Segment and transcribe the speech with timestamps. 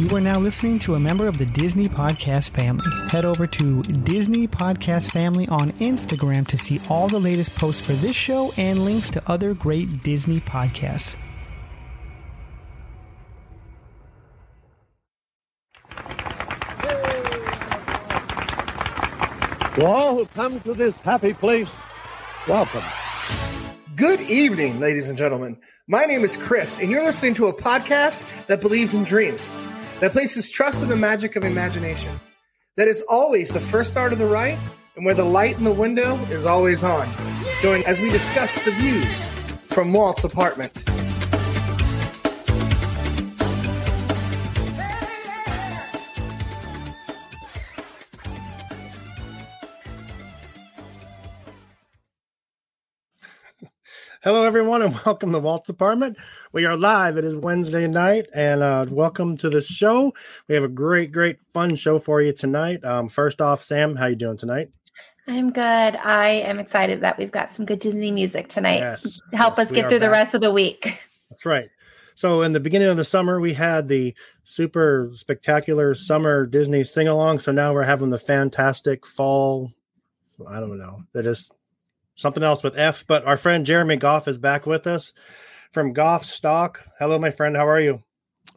[0.00, 2.86] You are now listening to a member of the Disney Podcast family.
[3.10, 7.92] Head over to Disney Podcast Family on Instagram to see all the latest posts for
[7.92, 11.18] this show and links to other great Disney podcasts.
[19.74, 21.68] To all who come to this happy place,
[22.48, 22.84] welcome.
[23.96, 25.58] Good evening, ladies and gentlemen.
[25.86, 29.46] My name is Chris, and you're listening to a podcast that believes in dreams,
[30.00, 32.10] that places trust in the magic of imagination,
[32.76, 34.58] that is always the first star to the right,
[34.96, 37.08] and where the light in the window is always on.
[37.62, 39.34] Join as we discuss the views
[39.68, 40.84] from Walt's apartment.
[54.22, 56.18] Hello, everyone, and welcome to Walt's apartment.
[56.52, 57.16] We are live.
[57.16, 60.12] It is Wednesday night, and uh, welcome to the show.
[60.46, 62.84] We have a great, great, fun show for you tonight.
[62.84, 64.68] Um, first off, Sam, how are you doing tonight?
[65.26, 65.62] I'm good.
[65.62, 68.80] I am excited that we've got some good Disney music tonight.
[68.80, 71.00] Yes, Help yes, us get through the rest of the week.
[71.30, 71.70] That's right.
[72.14, 77.08] So, in the beginning of the summer, we had the super spectacular summer Disney sing
[77.08, 77.38] along.
[77.38, 79.72] So now we're having the fantastic fall.
[80.46, 81.04] I don't know.
[81.14, 81.50] That is
[82.20, 83.04] something else with F.
[83.06, 85.12] But our friend Jeremy Goff is back with us
[85.72, 86.84] from Goff Stock.
[86.98, 87.56] Hello, my friend.
[87.56, 88.02] How are you?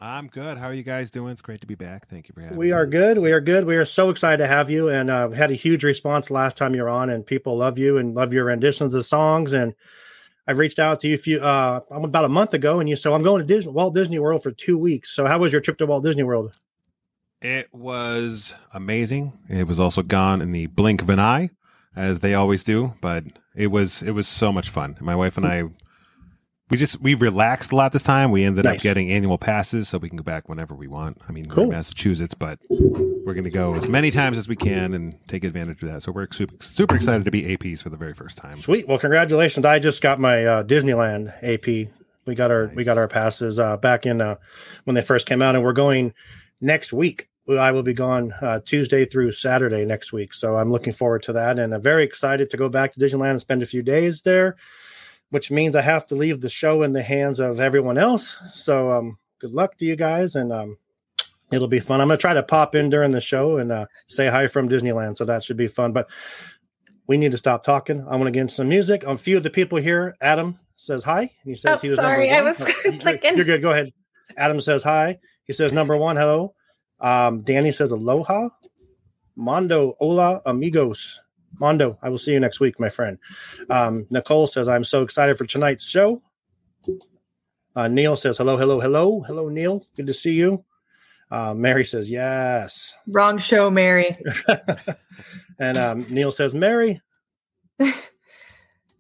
[0.01, 0.57] I'm good.
[0.57, 1.31] How are you guys doing?
[1.31, 2.09] It's great to be back.
[2.09, 2.71] Thank you for having We me.
[2.73, 3.17] are good.
[3.17, 3.65] We are good.
[3.65, 6.75] We are so excited to have you, and uh, had a huge response last time
[6.75, 9.53] you're on, and people love you and love your renditions of songs.
[9.53, 9.73] And
[10.47, 13.13] I've reached out to you a few, uh, about a month ago, and you said
[13.13, 15.11] I'm going to Disney, Walt Disney World for two weeks.
[15.15, 16.51] So, how was your trip to Walt Disney World?
[17.41, 19.33] It was amazing.
[19.49, 21.49] It was also gone in the blink of an eye,
[21.95, 22.93] as they always do.
[23.01, 24.97] But it was it was so much fun.
[24.99, 25.63] My wife and I,
[26.69, 28.31] we just we relaxed a lot this time.
[28.31, 28.77] We ended Nice.
[28.79, 31.17] up getting annual passes, so we can go back whenever we want.
[31.27, 31.67] I mean, Cool.
[31.67, 35.83] Massachusetts, but we're going to go as many times as we can and take advantage
[35.83, 36.01] of that.
[36.03, 38.57] So we're super super excited to be APs for the very first time.
[38.59, 38.87] Sweet.
[38.87, 39.65] Well, congratulations.
[39.65, 41.91] I just got my uh, Disneyland AP.
[42.25, 44.35] We got our we got our passes uh, back in uh,
[44.85, 46.13] when they first came out, and we're going
[46.61, 47.27] next week.
[47.49, 51.33] I will be gone uh, Tuesday through Saturday next week, so I'm looking forward to
[51.33, 54.21] that, and I'm very excited to go back to Disneyland and spend a few days
[54.21, 54.55] there.
[55.29, 58.37] Which means I have to leave the show in the hands of everyone else.
[58.51, 60.77] So, um, good luck to you guys, and um,
[61.51, 61.99] it'll be fun.
[61.99, 65.17] I'm gonna try to pop in during the show and uh, say hi from Disneyland,
[65.17, 65.91] so that should be fun.
[65.91, 66.09] But
[67.07, 68.05] we need to stop talking.
[68.07, 69.03] I want to get into some music.
[69.05, 70.15] A few of the people here.
[70.21, 71.31] Adam says hi.
[71.43, 73.35] He says Oh, he was sorry, I was Oh, you're- clicking.
[73.35, 73.61] You're good.
[73.63, 73.91] Go ahead.
[74.37, 75.17] Adam says hi.
[75.45, 76.15] He says number one.
[76.15, 76.53] Hello.
[77.03, 78.49] Um, Danny says aloha.
[79.35, 81.19] Mondo, hola, amigos.
[81.59, 83.19] Mondo, I will see you next week, my friend.
[83.69, 86.21] Um, Nicole says, I'm so excited for tonight's show.
[87.75, 89.21] Uh, Neil says, hello, hello, hello.
[89.21, 89.85] Hello, Neil.
[89.95, 90.63] Good to see you.
[91.29, 92.95] Uh, Mary says, yes.
[93.07, 94.15] Wrong show, Mary.
[95.59, 97.01] and um, Neil says, Mary.
[97.79, 97.91] Mar-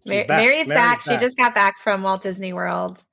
[0.05, 0.27] back.
[0.27, 1.01] Mary's Mary's back.
[1.01, 3.03] She just got back from Walt Disney World.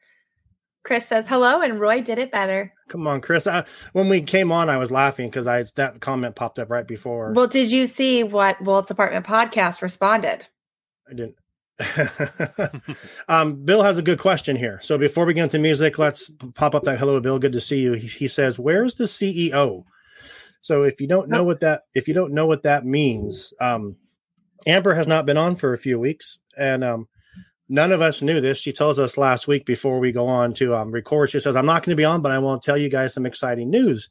[0.83, 2.73] Chris says hello, and Roy did it better.
[2.89, 3.47] Come on, Chris.
[3.47, 6.87] I, when we came on, I was laughing because I that comment popped up right
[6.87, 7.33] before.
[7.33, 10.47] Well, did you see what Walt's Apartment podcast responded?
[11.09, 11.37] I didn't.
[13.29, 14.81] um, Bill has a good question here.
[14.83, 17.39] So before we get into music, let's pop up that hello, Bill.
[17.39, 17.93] Good to see you.
[17.93, 19.85] He, he says, "Where's the CEO?"
[20.63, 23.97] So if you don't know what that if you don't know what that means, um,
[24.67, 27.09] Amber has not been on for a few weeks, and um,
[27.71, 28.59] none of us knew this.
[28.59, 31.31] She tells us last week before we go on to um, record.
[31.31, 33.15] She says, "I'm not going to be on, but I want to tell you guys
[33.15, 34.11] some exciting news."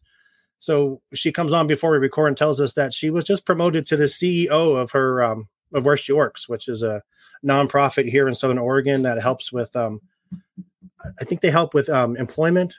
[0.60, 3.86] So she comes on before we record and tells us that she was just promoted
[3.88, 7.04] to the CEO of her um, of where she works, which is a
[7.46, 9.76] nonprofit here in Southern Oregon that helps with.
[9.76, 10.02] Um,
[11.20, 12.76] I think they help with um, employment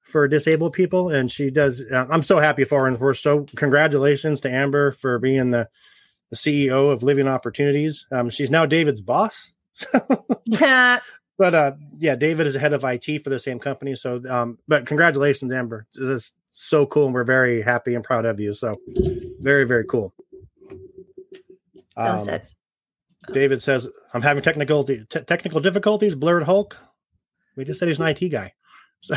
[0.00, 1.84] for disabled people, and she does.
[1.90, 5.68] Uh, I'm so happy for her, and we're so congratulations to Amber for being the,
[6.30, 8.06] the CEO of Living Opportunities.
[8.12, 9.52] Um, she's now David's boss.
[10.46, 11.04] That's
[11.38, 13.94] But uh, yeah, David is the head of IT for the same company.
[13.94, 15.86] So, um, but congratulations, Amber.
[15.94, 18.52] That's so cool, and we're very happy and proud of you.
[18.52, 18.76] So,
[19.40, 20.12] very very cool.
[21.96, 22.56] Um, says.
[23.32, 26.76] David says, "I'm having technical te- technical difficulties." Blurred Hulk.
[27.56, 28.52] We just said he's an IT guy.
[29.02, 29.16] So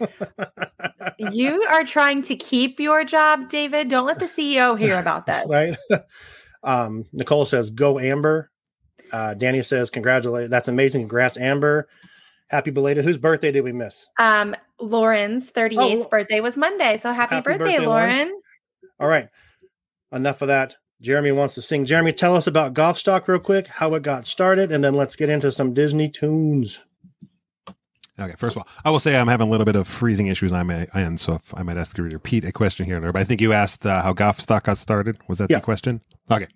[1.18, 3.88] You are trying to keep your job, David.
[3.88, 5.46] Don't let the CEO hear about this.
[5.48, 5.76] right.
[6.62, 8.50] um, Nicole says, "Go Amber."
[9.12, 10.50] Uh, Danny says, "Congratulate!
[10.50, 11.02] That's amazing!
[11.02, 11.88] Congrats, Amber!
[12.48, 13.04] Happy belated.
[13.04, 14.08] Whose birthday did we miss?
[14.18, 16.08] Um, Lauren's 38th Oh.
[16.08, 16.96] birthday was Monday.
[16.96, 18.16] So happy, Happy birthday, birthday, Lauren.
[18.28, 18.40] Lauren.
[19.00, 19.28] All right.
[20.12, 20.74] Enough of that.
[21.02, 21.84] Jeremy wants to sing.
[21.84, 25.14] Jeremy, tell us about Goff Stock real quick, how it got started, and then let's
[25.14, 26.80] get into some Disney tunes.
[28.20, 30.50] Okay, first of all, I will say I'm having a little bit of freezing issues
[30.50, 33.04] on my end, so if I might ask you to repeat a question here and
[33.04, 33.12] there.
[33.12, 35.18] But I think you asked uh, how Goff Stock got started.
[35.28, 35.58] Was that Yeah.
[35.58, 36.00] the question?
[36.28, 36.48] Okay.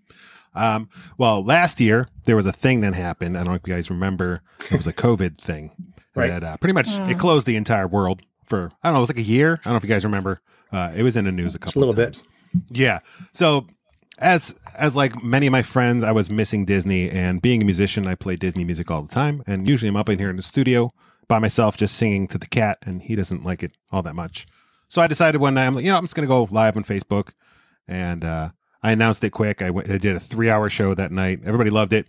[0.55, 0.89] Um,
[1.19, 3.37] well, last year there was a thing that happened.
[3.37, 4.43] I don't know if you guys remember.
[4.71, 5.71] It was a COVID thing
[6.15, 6.29] Right.
[6.29, 8.99] that uh, pretty much it closed the entire world for I don't know.
[8.99, 9.55] It was like a year.
[9.55, 10.41] I don't know if you guys remember.
[10.71, 12.25] Uh, it was in the news a couple a little of times.
[12.71, 12.99] Yeah.
[13.33, 13.67] So
[14.19, 18.07] as as like many of my friends, I was missing Disney and being a musician,
[18.07, 19.43] I play Disney music all the time.
[19.47, 20.91] And usually I'm up in here in the studio
[21.29, 24.47] by myself just singing to the cat and he doesn't like it all that much.
[24.89, 26.85] So I decided one night I'm like, you know, I'm just gonna go live on
[26.85, 27.31] Facebook
[27.89, 28.51] and uh
[28.83, 29.63] I announced it quick.
[29.63, 31.41] I, went, I did a three hour show that night.
[31.45, 32.09] Everybody loved it.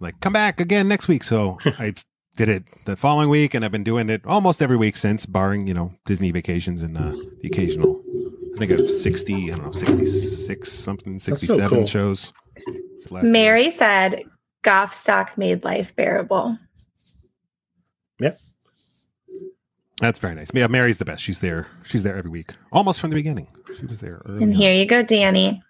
[0.00, 1.22] Like, come back again next week.
[1.22, 1.94] So I
[2.36, 5.66] did it the following week, and I've been doing it almost every week since, barring
[5.66, 7.12] you know Disney vacations and uh,
[7.42, 8.00] the occasional.
[8.54, 9.52] I think I have sixty.
[9.52, 11.86] I don't know, sixty-six something, so sixty-seven cool.
[11.86, 12.32] shows.
[12.98, 13.32] This last year.
[13.32, 14.22] Mary said,
[14.62, 16.58] "Goff Stock made life bearable."
[18.20, 18.38] Yep.
[20.00, 20.48] That's very nice.
[20.54, 21.22] Yeah, Mary's the best.
[21.22, 21.66] She's there.
[21.84, 23.48] She's there every week, almost from the beginning.
[23.78, 24.22] She was there.
[24.26, 24.58] Early And on.
[24.58, 25.62] here you go, Danny.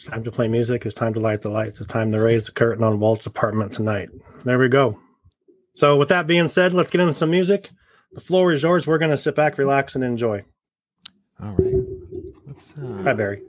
[0.00, 0.86] It's time to play music.
[0.86, 1.78] It's time to light the lights.
[1.78, 4.08] It's time to raise the curtain on Walt's apartment tonight.
[4.44, 4.98] There we go.
[5.76, 7.68] So, with that being said, let's get into some music.
[8.12, 8.86] The floor is yours.
[8.86, 10.42] We're going to sit back, relax, and enjoy.
[11.38, 11.84] All right.
[12.46, 13.42] Let's, uh, Hi, Barry.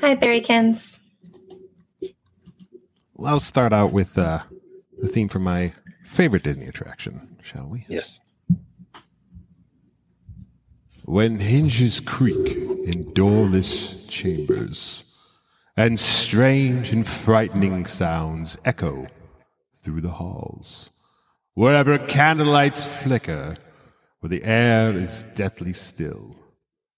[0.00, 0.98] Hi, Berrykins.
[3.12, 4.44] well, I'll start out with uh,
[4.96, 5.74] the theme from my
[6.06, 7.84] favorite Disney attraction, shall we?
[7.90, 8.18] Yes.
[11.04, 15.02] When hinges creak in doorless chambers,
[15.76, 19.06] and strange and frightening sounds echo
[19.74, 20.90] through the halls,
[21.54, 23.56] wherever candlelights flicker,
[24.20, 26.34] where the air is deathly still,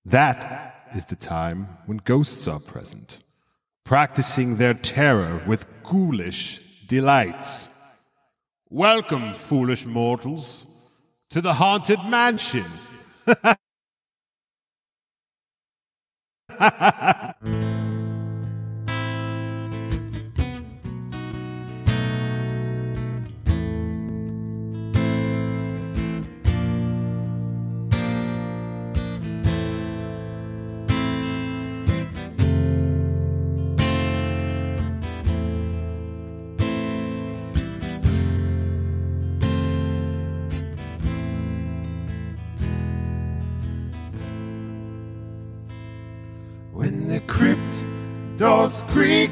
[0.05, 3.19] that is the time when ghosts are present,
[3.85, 7.69] practicing their terror with ghoulish delights.
[8.71, 10.67] Welcome, foolish mortals,
[11.31, 12.67] to the haunted mansion.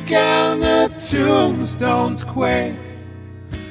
[0.06, 2.74] creak and the tombstones quake,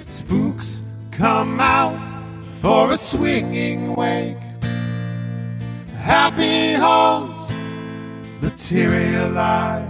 [0.07, 1.99] spooks come out
[2.61, 4.37] for a swinging wake.
[5.97, 7.53] Happy haunts
[8.41, 9.87] materialize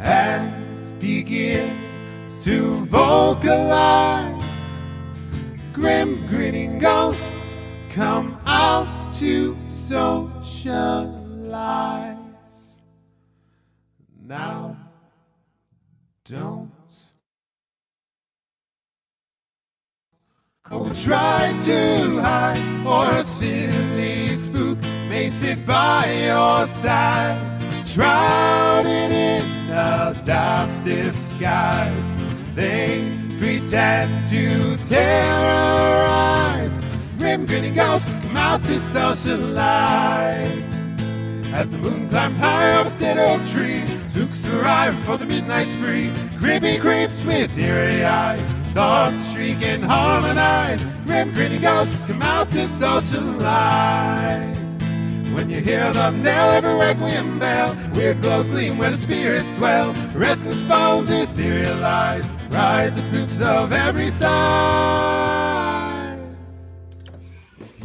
[0.00, 0.52] and
[1.00, 1.70] begin
[2.40, 4.44] to vocalize.
[5.72, 7.56] Grim grinning ghosts
[7.90, 11.16] come out to socialize.
[14.28, 14.76] Now,
[16.24, 16.72] don't
[20.96, 24.78] try to hide, or a silly spook
[25.08, 27.38] may sit by your side,
[27.86, 31.94] shrouded in a daft disguise.
[32.56, 33.08] They
[33.38, 36.72] pretend to terrorize.
[37.18, 40.64] Grim grinning ghosts come out to socialize.
[41.52, 43.84] As the moon climbs high up a dead oak tree,
[44.16, 46.10] spooks arrive for the midnight spree.
[46.38, 48.40] Creepy creeps with eerie eyes,
[48.72, 50.82] thoughts shriek and harmonize.
[51.04, 54.56] Grim grinning ghosts come out to socialize.
[55.34, 59.52] When you hear the knell of a requiem bell, weird glows gleam where the spirits
[59.56, 59.92] dwell.
[60.14, 64.96] Restless bones etherealize, rise the spooks of every size.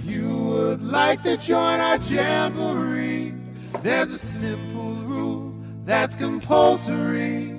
[0.06, 3.34] You would like to join our jamboree,
[3.84, 5.51] there's a simple rule
[5.86, 7.56] that's compulsory.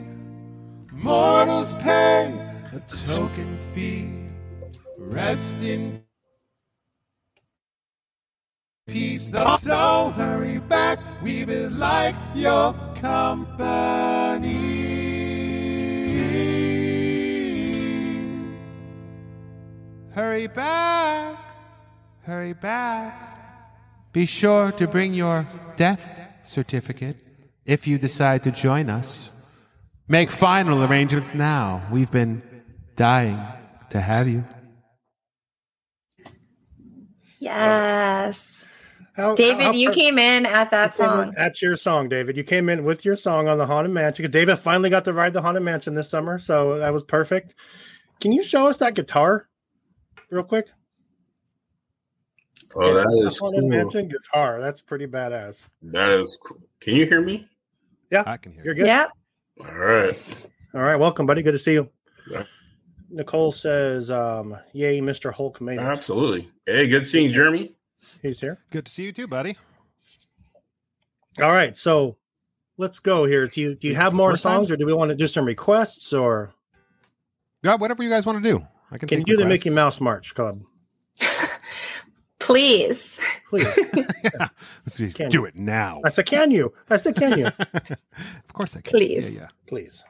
[0.92, 2.32] Mortals pay
[2.72, 4.08] a token fee.
[4.96, 6.02] Rest in
[8.86, 9.30] peace.
[9.60, 14.52] So hurry back, we would like your company.
[20.14, 21.36] Hurry back,
[22.22, 23.38] hurry back.
[24.12, 27.31] Be sure to bring your death certificate
[27.64, 29.30] if you decide to join us.
[30.08, 31.82] Make final arrangements now.
[31.90, 32.42] We've been
[32.96, 33.40] dying
[33.90, 34.44] to have you.
[37.38, 38.64] Yes.
[39.14, 41.34] How- David, how- you how- came in at that song.
[41.36, 42.36] At your song, David.
[42.36, 45.12] You came in with your song on the Haunted Mansion because David finally got to
[45.12, 46.38] ride the Haunted Mansion this summer.
[46.38, 47.54] So that was perfect.
[48.20, 49.48] Can you show us that guitar
[50.30, 50.68] real quick?
[52.74, 53.68] Oh, that That's is one cool.
[53.68, 54.58] mentioned guitar.
[54.60, 55.68] That's pretty badass.
[55.82, 56.58] That is cool.
[56.80, 57.46] Can you hear me?
[58.14, 58.86] I can hear You're good.
[58.86, 59.08] Yeah.
[59.60, 60.18] All right.
[60.74, 61.42] All right, welcome, buddy.
[61.42, 61.88] Good to see you.
[62.30, 62.44] Yeah.
[63.10, 65.32] Nicole says, um, "Yay, Mr.
[65.32, 66.50] Hulk made it." Absolutely.
[66.66, 67.74] Hey, good seeing you, Jeremy.
[68.22, 68.58] He's here.
[68.70, 69.56] Good to see you too, buddy.
[71.40, 72.16] All right, so
[72.78, 73.46] let's go here.
[73.46, 74.58] Do you do you have more First time?
[74.60, 76.52] songs, or do we want to do some requests, or
[77.62, 78.66] Yeah, whatever you guys want to do.
[78.90, 79.48] I can can you take do the.
[79.48, 80.62] Mickey Mouse March Club,
[82.42, 83.20] Please.
[83.48, 83.66] please?
[84.24, 84.48] yeah.
[84.84, 85.44] Let's Can do you?
[85.44, 86.00] it now.
[86.04, 86.72] I said, can you?
[86.90, 87.46] I said, can you?
[87.72, 88.90] of course I can.
[88.90, 89.34] Please.
[89.34, 89.48] Yeah, yeah.
[89.68, 90.04] Please.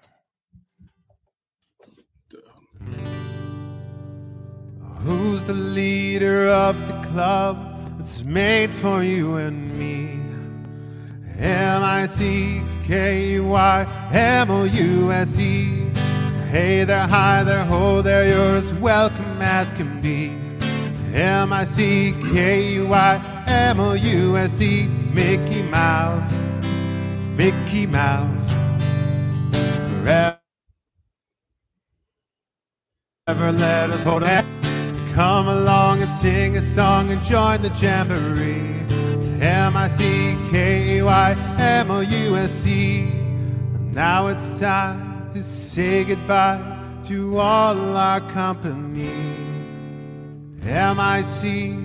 [5.01, 10.19] Who's the leader of the club that's made for you and me?
[11.39, 15.85] M I C K Y M O U S E.
[16.49, 20.42] Hey there, hi there, ho there, you're as welcome as can be.
[21.15, 24.89] M I C K Y M O U S E.
[25.13, 26.33] Mickey Mouse,
[27.37, 28.53] Mickey Mouse.
[29.89, 30.39] Forever.
[33.27, 34.47] Ever let us hold hands.
[35.15, 38.77] Come along and sing a song and join the jamboree.
[39.41, 43.11] M I C K Y M O U S E.
[43.93, 46.61] Now it's time to say goodbye
[47.05, 49.32] to all our company.
[50.65, 51.77] M I C,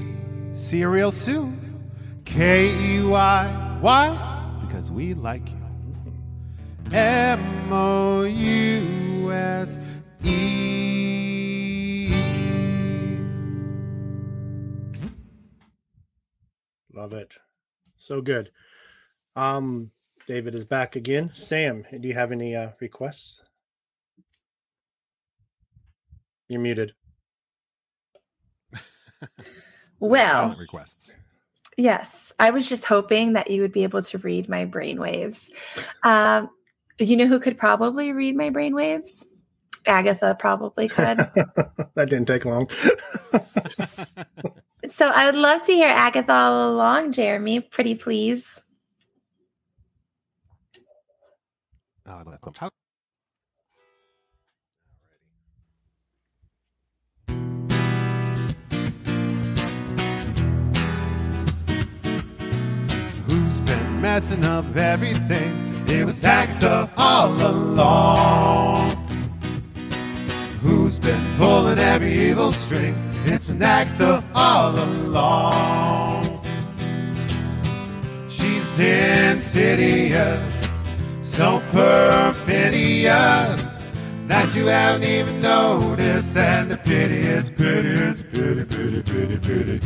[0.53, 1.81] see you real soon.
[2.25, 4.59] K E Y, why?
[4.61, 5.57] Because we like you.
[6.93, 9.79] M O U S
[10.23, 12.13] E.
[16.93, 17.33] Love it.
[17.97, 18.51] So good.
[19.35, 19.91] Um,
[20.27, 21.31] David is back again.
[21.33, 23.41] Sam, do you have any uh, requests?
[26.47, 26.93] You're muted.
[29.99, 31.13] Well, requests.
[31.77, 32.31] yes.
[32.39, 35.49] I was just hoping that you would be able to read my brainwaves.
[36.03, 36.49] Um,
[36.99, 39.25] you know who could probably read my brainwaves?
[39.85, 41.17] Agatha probably could.
[41.95, 42.69] that didn't take long.
[44.87, 47.61] so I would love to hear Agatha all along, Jeremy.
[47.61, 48.61] Pretty please.
[52.05, 52.53] Oh, I left them.
[52.57, 52.69] How-
[64.07, 65.51] messing up everything?
[65.89, 68.91] It was Agatha all along.
[70.61, 72.95] Who's been pulling every evil string?
[73.25, 76.41] It's been Agatha all along.
[78.29, 80.69] She's insidious,
[81.21, 83.61] so perfidious
[84.31, 86.37] that you haven't even noticed.
[86.37, 89.79] And the pity is pity is pity, pity, pity, pity.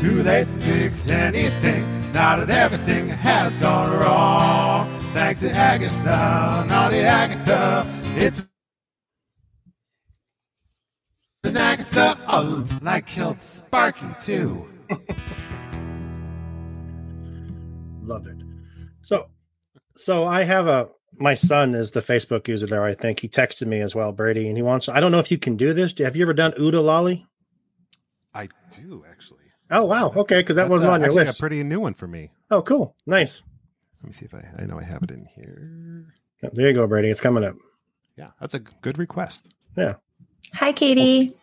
[0.00, 2.01] Too late to fix anything.
[2.12, 5.00] Now that everything has gone wrong.
[5.14, 7.86] Thanks to Agatha, naughty Agatha.
[8.16, 8.42] It's
[11.44, 12.18] an Agatha.
[12.28, 14.66] Oh, and I killed Sparky too.
[18.02, 18.36] Love it.
[19.02, 19.28] So,
[19.96, 22.84] so I have a my son is the Facebook user there.
[22.84, 24.88] I think he texted me as well, Brady, and he wants.
[24.88, 25.96] I don't know if you can do this.
[25.98, 27.26] Have you ever done Oo-De-Lally?
[28.34, 29.41] I do actually.
[29.74, 31.38] Oh wow, okay, because that That's, wasn't uh, on your actually list.
[31.38, 32.30] A pretty new one for me.
[32.50, 33.40] oh, cool, nice.
[34.02, 34.46] Let me see if I.
[34.58, 36.06] I know I have it in here.
[36.42, 37.08] Yeah, There you go, Brady.
[37.08, 37.56] It's coming up.
[38.18, 39.48] Yeah, that's a good request.
[39.76, 39.94] Yeah.
[40.54, 41.34] Hi, Katie.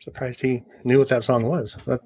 [0.00, 1.76] Surprised he knew what that song was.
[1.86, 2.00] That-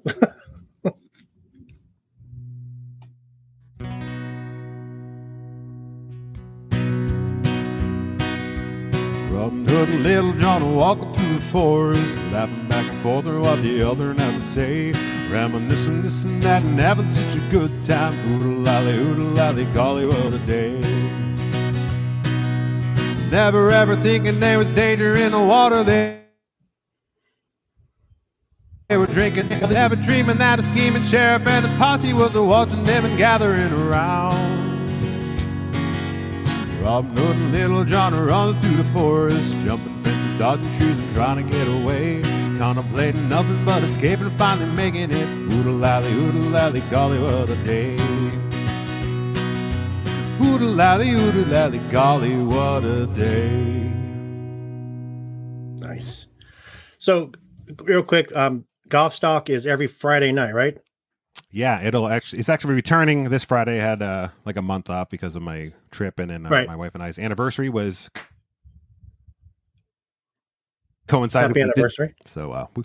[9.31, 12.70] Robin Hood and Little John walking through the forest, laughing back and
[13.01, 14.91] forth at what the other to say,
[15.31, 18.13] reminiscing this and that, and having such a good time.
[18.31, 20.79] Oodle lally, oodle lally, golly, what a day.
[23.31, 26.21] Never ever thinking there was danger in the water they
[28.87, 32.43] they were drinking, they never dreaming that a scheming sheriff and his posse was a
[32.43, 34.35] watching them and gathering around.
[36.83, 41.15] Robin Hood and Little John are running through the forest, jumping fences, dodging trees, and
[41.15, 42.40] trying to get away.
[42.61, 45.27] Contemplating nothing but escaping, finally making it.
[45.51, 47.95] Oodle lally, oodle lally, golly, what a day.
[50.39, 53.89] Oodle lally, oodle lally, golly, what a day.
[55.79, 56.27] nice.
[56.99, 57.31] So,
[57.81, 60.77] real quick, um, Goff Stock is every Friday night, right?
[61.49, 62.41] Yeah, it'll actually.
[62.41, 63.81] It's actually returning this Friday.
[63.81, 66.67] I had uh, like a month off because of my trip, and then uh, Right.
[66.67, 68.11] my wife and I's anniversary was
[71.11, 71.49] coincided.
[71.49, 72.15] Happy anniversary.
[72.25, 72.83] So uh, we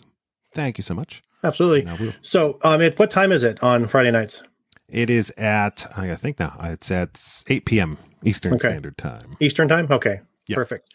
[0.55, 1.23] Thank you so much.
[1.45, 1.91] Absolutely.
[2.01, 4.43] We'll- So, um, it, what time is it on Friday nights?
[4.89, 7.99] It is at I think now it's at 8 p.m.
[8.25, 8.69] Eastern Okay.
[8.69, 9.37] Standard Time.
[9.41, 9.87] Eastern time.
[9.91, 10.57] Okay, Yeah.
[10.57, 10.89] perfect.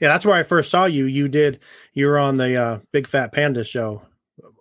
[0.00, 1.04] Yeah, that's where I first saw you.
[1.06, 1.58] You did.
[1.92, 4.02] You were on the uh, Big Fat Panda show.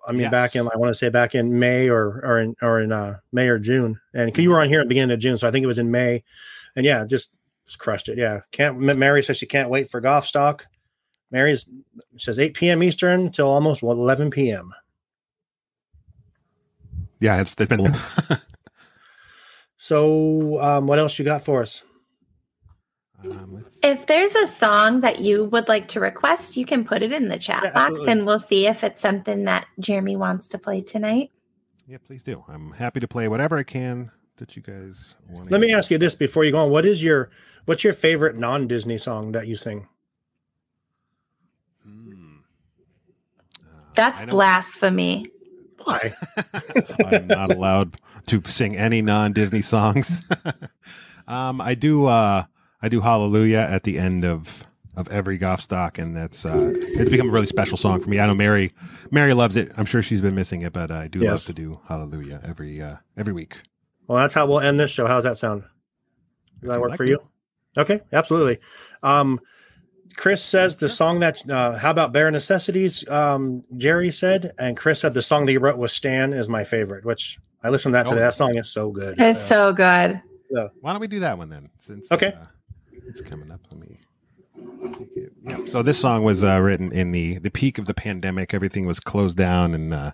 [0.08, 0.32] I mean, Yes.
[0.32, 3.20] back in I want to say back in May or or in or in uh,
[3.32, 5.52] May or June, and you were on here at the beginning of June, so I
[5.52, 6.24] think it was in May.
[6.76, 7.30] And yeah, just,
[7.68, 8.18] just crushed it.
[8.18, 8.80] Yeah, can't.
[8.80, 10.66] Mary says she can't wait for Goff Stock.
[11.32, 11.68] Mary's
[12.18, 12.82] says 8 p.m.
[12.84, 14.74] Eastern till almost 11 p.m.
[17.20, 17.94] Yeah, it's, it's been
[19.78, 21.84] So, um, what else you got for us?
[23.24, 27.12] um, If there's a song that you would like to request, you can put it
[27.14, 28.12] in the chat Yeah, box absolutely.
[28.12, 31.32] and we'll see if it's something that Jeremy wants to play tonight.
[31.88, 32.44] yeah, please do.
[32.48, 35.50] I'm happy to play whatever I can that you guys want.
[35.52, 36.70] Let me ask you this before you go on.
[36.72, 37.30] What is your
[37.66, 39.88] what's your favorite non-Disney song that you sing?
[41.84, 42.38] Hmm.
[43.66, 45.27] Uh, That's blasphemy.
[45.84, 46.13] Why?
[47.06, 50.22] I'm not allowed to sing any non-Disney songs.
[51.27, 52.06] um, I do.
[52.06, 52.46] Uh,
[52.82, 54.65] I do Hallelujah at the end of
[54.96, 58.20] of every Goff Stock, and that's uh, it's become a really special song for me.
[58.20, 58.74] I know Mary.
[59.12, 59.72] Mary loves it.
[59.75, 62.96] I'm sure she's been missing it, but I do love to do Hallelujah every uh,
[63.18, 63.58] every week.
[64.08, 65.08] Well, that's how we'll end this show.
[65.08, 65.63] How's that sound?
[65.63, 65.70] Does
[66.63, 67.10] If that work like for to.
[67.12, 67.20] you?
[67.77, 68.60] Okay, absolutely.
[69.03, 69.39] Um,
[70.20, 73.08] Chris says the song that uh, how about bare necessities?
[73.10, 76.66] Um, Jerry said, and Chris said the song that he wrote was "Stan" is my
[76.66, 77.06] favorite.
[77.06, 78.20] Which I listened to that today.
[78.20, 78.26] Oh.
[78.26, 79.18] That song is so good.
[79.18, 80.22] It's Uh, so good.
[80.82, 81.70] Why don't we do that one then?
[81.78, 82.34] Since Okay.
[82.34, 82.46] uh,
[83.08, 83.62] it's coming up.
[83.72, 83.98] Let me.
[85.16, 85.32] it.
[85.48, 85.60] Yeah.
[85.68, 88.54] So this song was uh, written in the the peak of the pandemic.
[88.54, 90.12] Everything was closed down, and uh,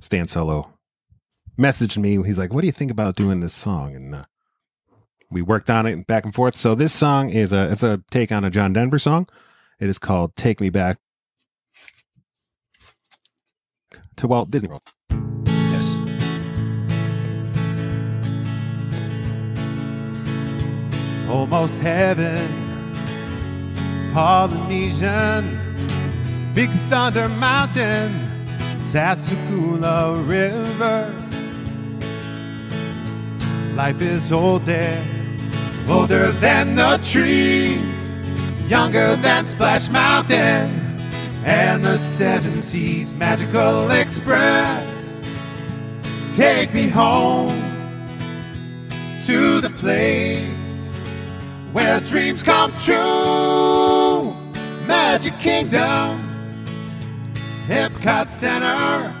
[0.00, 0.72] Stan Solo
[1.56, 2.16] messaged me.
[2.24, 4.24] He's like, "What do you think about doing this song?" And uh,
[5.30, 6.56] we worked on it back and forth.
[6.56, 9.28] So this song is a it's a take on a John Denver song.
[9.78, 10.98] It is called "Take Me Back
[14.16, 15.84] to Walt Disney World." yes.
[21.28, 22.68] almost heaven.
[24.12, 25.44] Polynesian,
[26.54, 28.10] Big Thunder Mountain,
[28.90, 31.14] Sassagoula River.
[33.74, 35.00] Life is old there,
[35.90, 38.14] older than the trees,
[38.68, 40.70] younger than Splash Mountain,
[41.44, 45.20] and the Seven Seas Magical Express.
[46.36, 47.48] Take me home
[49.24, 50.90] to the place
[51.72, 54.34] where dreams come true.
[54.86, 56.22] Magic Kingdom,
[57.66, 59.14] Epcot Center.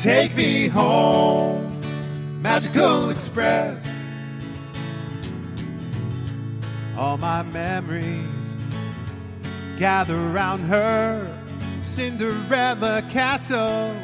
[0.00, 1.80] Take me home,
[2.42, 3.87] Magical Express.
[6.98, 8.56] All my memories
[9.78, 11.32] gather around her
[11.84, 13.94] Cinderella Castle.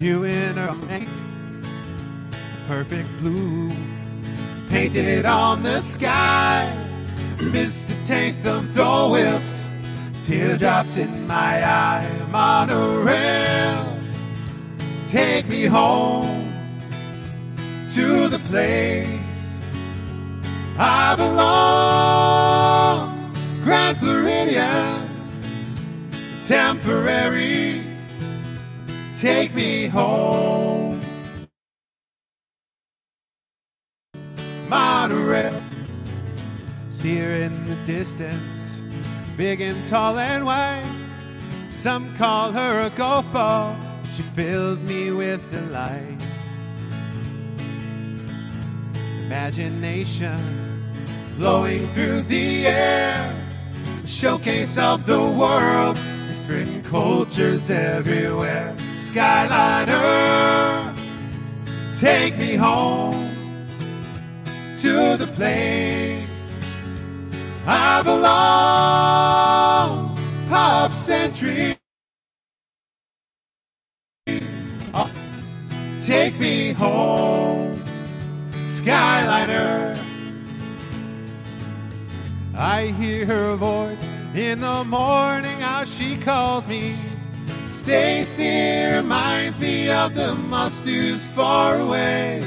[0.00, 0.74] You in her
[2.66, 3.70] perfect blue
[4.70, 6.72] painted on the sky.
[7.38, 9.68] Miss the taste of Dole Whips,
[10.24, 12.10] teardrops in my eye.
[12.30, 13.98] Monorail,
[15.06, 16.50] take me home
[17.94, 19.17] to the place
[20.80, 22.62] I belong.
[23.64, 25.08] Grand Floridian,
[26.46, 27.84] temporary,
[29.18, 31.00] take me home.
[34.68, 35.60] Monorail.
[36.90, 38.80] See her in the distance,
[39.36, 40.88] big and tall and white.
[41.70, 43.76] Some call her a golf ball.
[44.14, 46.22] She fills me with delight.
[49.26, 50.67] Imagination
[51.38, 53.32] flowing through the air.
[54.04, 55.94] Showcase of the world,
[56.26, 58.74] different cultures everywhere.
[58.98, 60.92] Skyliner,
[62.00, 63.30] take me home
[64.80, 66.26] to the place
[67.64, 68.98] I belong.
[70.48, 71.76] Pop Century.
[74.92, 75.08] Oh,
[76.04, 77.80] take me home,
[78.80, 80.07] Skyliner.
[82.58, 86.96] I hear her voice in the morning, how she calls me.
[87.68, 92.42] Stacy reminds me of the mustards far away.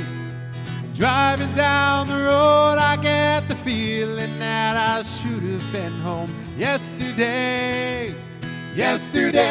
[0.95, 8.13] Driving down the road, I get the feeling that I should have been home yesterday.
[8.75, 9.41] Yesterday,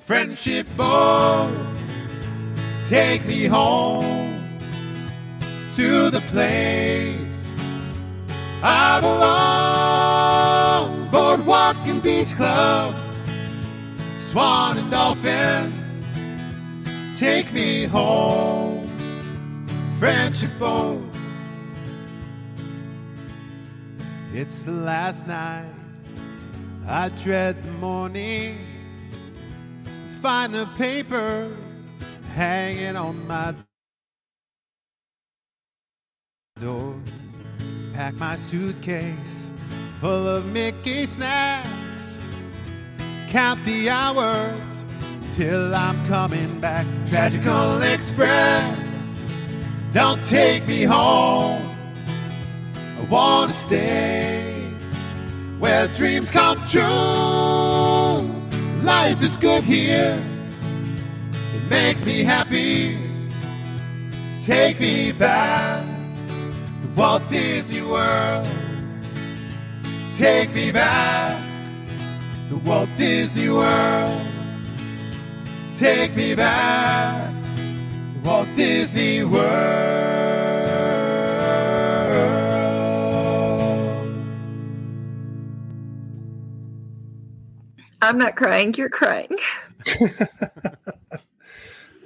[0.00, 1.52] friendship boat,
[2.88, 4.42] take me home
[5.76, 6.95] to the place
[8.68, 11.08] I belong.
[11.10, 12.96] Boardwalk Walking Beach Club,
[14.16, 15.72] Swan and Dolphin,
[17.16, 18.88] take me home,
[20.00, 21.00] Friendship Boat.
[24.34, 25.70] It's the last night.
[26.88, 28.58] I dread the morning.
[30.20, 31.56] Find the papers
[32.34, 33.54] hanging on my
[36.58, 36.96] door.
[37.96, 39.50] Pack my suitcase
[40.02, 42.18] full of Mickey snacks.
[43.30, 44.60] Count the hours
[45.34, 46.86] till I'm coming back.
[47.08, 49.02] Tragical Express,
[49.92, 51.74] don't take me home.
[52.76, 54.42] I want to stay
[55.58, 56.82] where dreams come true.
[58.84, 60.22] Life is good here,
[61.54, 62.98] it makes me happy.
[64.42, 65.85] Take me back
[66.96, 68.48] Walt Disney World.
[70.16, 71.38] Take me back
[72.48, 74.26] to Walt Disney World.
[75.76, 80.06] Take me back to Walt Disney World.
[88.00, 88.72] I'm not crying.
[88.74, 89.36] You're crying.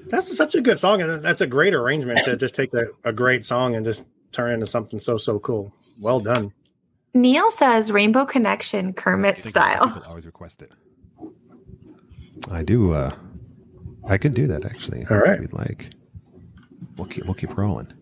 [0.07, 3.13] That's such a good song, and that's a great arrangement to just take a, a
[3.13, 5.73] great song and just turn into something so so cool.
[5.99, 6.53] Well done.
[7.15, 10.03] Neil says Rainbow Connection Kermit People style.
[10.07, 10.71] always request it.
[12.51, 12.93] I do.
[12.93, 13.13] uh
[14.09, 15.05] I can do that actually.
[15.11, 15.35] All right.
[15.35, 15.91] If you'd like.
[16.97, 17.25] We'll keep.
[17.25, 17.93] We'll keep rolling.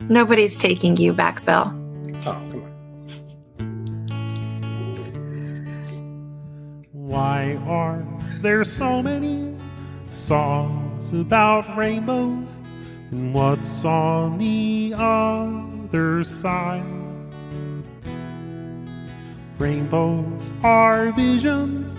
[0.00, 1.72] Nobody's taking you back, Bill.
[2.24, 2.68] Oh, come on.
[6.92, 8.04] Why are
[8.40, 9.56] there so many
[10.10, 12.50] songs about rainbows?
[13.10, 16.84] And what's on the other side?
[19.58, 21.94] Rainbows are visions,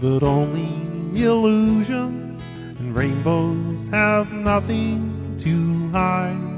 [0.00, 2.42] but only illusions.
[2.78, 6.54] And rainbows have nothing to hide.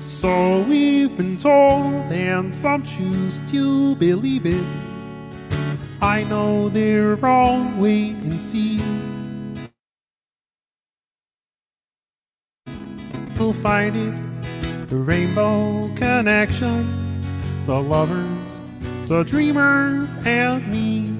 [0.00, 4.64] So we've been told, and some choose to believe it.
[6.00, 8.80] I know they're wrong, wait and see.
[13.40, 17.24] We'll find it, the rainbow connection,
[17.64, 18.60] the lovers,
[19.08, 21.16] the dreamers, and me.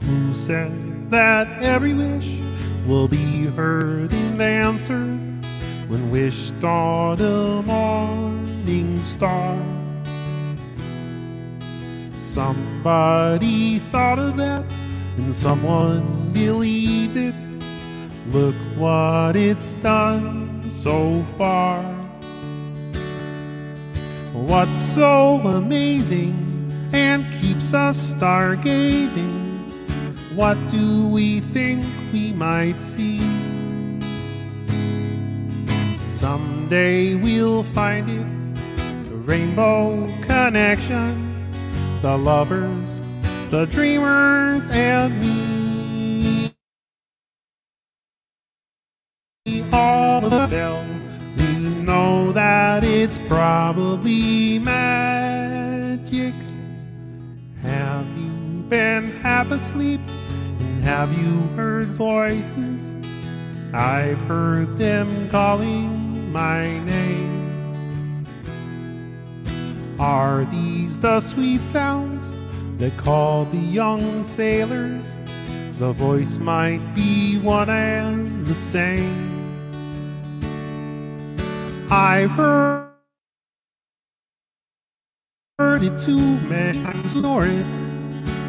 [0.00, 2.40] Who said that every wish
[2.88, 5.46] will be heard and answered
[5.88, 9.56] when wished on a morning star?
[12.18, 14.73] Somebody thought of that
[15.16, 17.34] and someone believe it.
[18.32, 21.82] Look what it's done so far.
[24.32, 26.34] What's so amazing
[26.92, 29.42] and keeps us stargazing?
[30.34, 33.20] What do we think we might see?
[36.10, 41.48] Someday we'll find it, the rainbow connection,
[42.02, 42.83] the lovers,
[43.50, 46.52] the dreamers, and me.
[49.72, 51.02] All of them,
[51.36, 56.34] we know that it's probably magic.
[57.62, 58.30] Have you
[58.68, 60.00] been half asleep?
[60.60, 62.82] And have you heard voices?
[63.72, 68.26] I've heard them calling my name.
[69.98, 72.13] Are these the sweet sounds
[72.78, 75.04] that call the young sailors?
[75.78, 79.34] The voice might be one and the same.
[81.90, 82.92] I've heard
[85.58, 87.50] it too many times, Lord.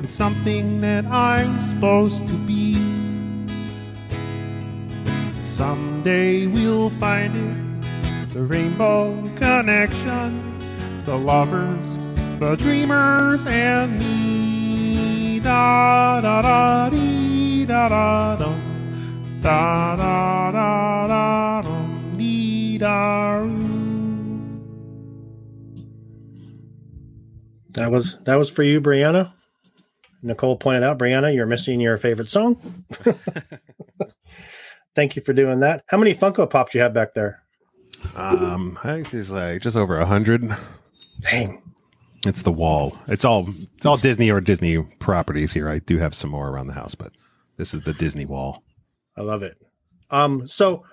[0.04, 2.76] It's something that I'm supposed to be.
[5.46, 10.60] Someday we'll find it, the rainbow connection,
[11.06, 12.05] the lovers,
[12.40, 15.40] the dreamers, and me.
[15.40, 23.44] Da da da dee da da dum, da da da da dum, dee da.
[27.74, 29.32] That was that was for you, Brianna.
[30.24, 32.56] Nicole pointed out, Brianna, you're missing your favorite song.
[34.96, 35.84] Thank you for doing that.
[35.88, 37.44] How many Funko Pops you have back there?
[38.16, 40.56] Um, I think there's like just over a hundred.
[41.22, 41.62] Dang.
[42.26, 42.98] It's the wall.
[43.08, 45.70] It's all it's all Disney or Disney properties here.
[45.70, 47.12] I do have some more around the house, but
[47.58, 48.64] this is the Disney wall.
[49.16, 49.58] I love it.
[50.10, 50.84] Um, so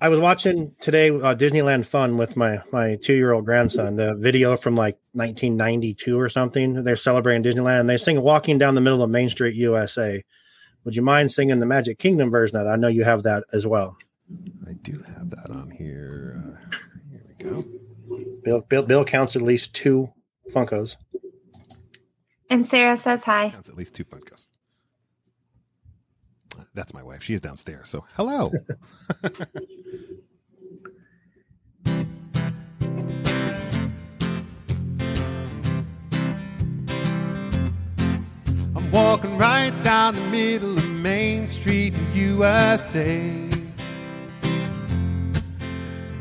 [0.00, 3.96] I was watching today uh, Disneyland Fun with my my two year old grandson.
[3.96, 6.82] The video from like 1992 or something.
[6.84, 7.80] They're celebrating Disneyland.
[7.80, 10.22] and They sing "Walking Down the Middle of Main Street, USA."
[10.84, 12.72] Would you mind singing the Magic Kingdom version of that?
[12.72, 13.98] I know you have that as well.
[14.66, 16.42] I do have that on here.
[16.42, 16.76] Uh,
[17.10, 17.64] here we go.
[18.42, 20.10] Bill Bill, Bill counts at least two
[20.50, 20.96] Funkos.
[22.48, 23.50] And Sarah says hi.
[23.50, 24.46] That's at least two Funkos.
[26.74, 27.22] That's my wife.
[27.22, 27.88] She is downstairs.
[27.88, 28.52] So hello.
[38.76, 43.49] I'm walking right down the middle of Main Street in USA.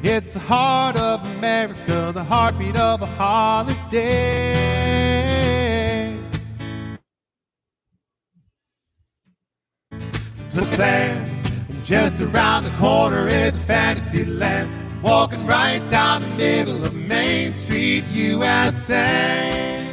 [0.02, 4.56] It's the heart of America, the heartbeat of a holiday.
[10.56, 11.28] Look there,
[11.84, 14.72] just around the corner is a fantasy land.
[15.04, 19.86] Walking right down the middle of Main Street, USA.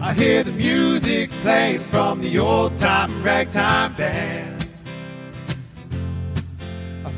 [0.00, 4.59] I hear the music playing from the old time ragtime band.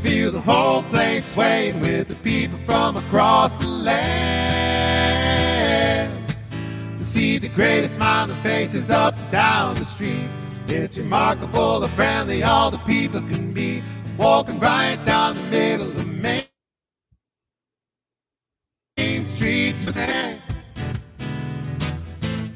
[0.02, 4.88] Feel the whole place swaying with the people from across the land.
[6.98, 10.28] To see the greatest smiling faces up and down the street.
[10.66, 13.80] It's remarkable how friendly all the people can be.
[14.18, 16.46] Walking right down the middle of Main,
[18.96, 19.76] Main Street.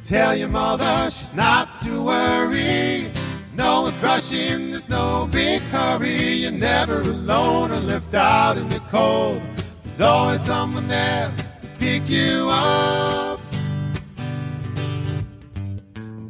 [0.02, 3.11] Tell your mother she's not to worry.
[3.56, 6.34] No one's rushing, there's no big hurry.
[6.34, 9.40] You're never alone or left out in the cold.
[9.82, 13.40] There's always someone there to pick you up.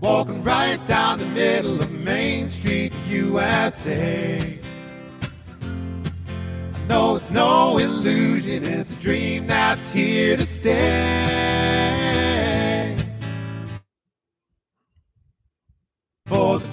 [0.01, 4.61] Walking right down the middle of Main Street, USA.
[6.75, 12.06] I know it's no illusion, it's a dream that's here to stay.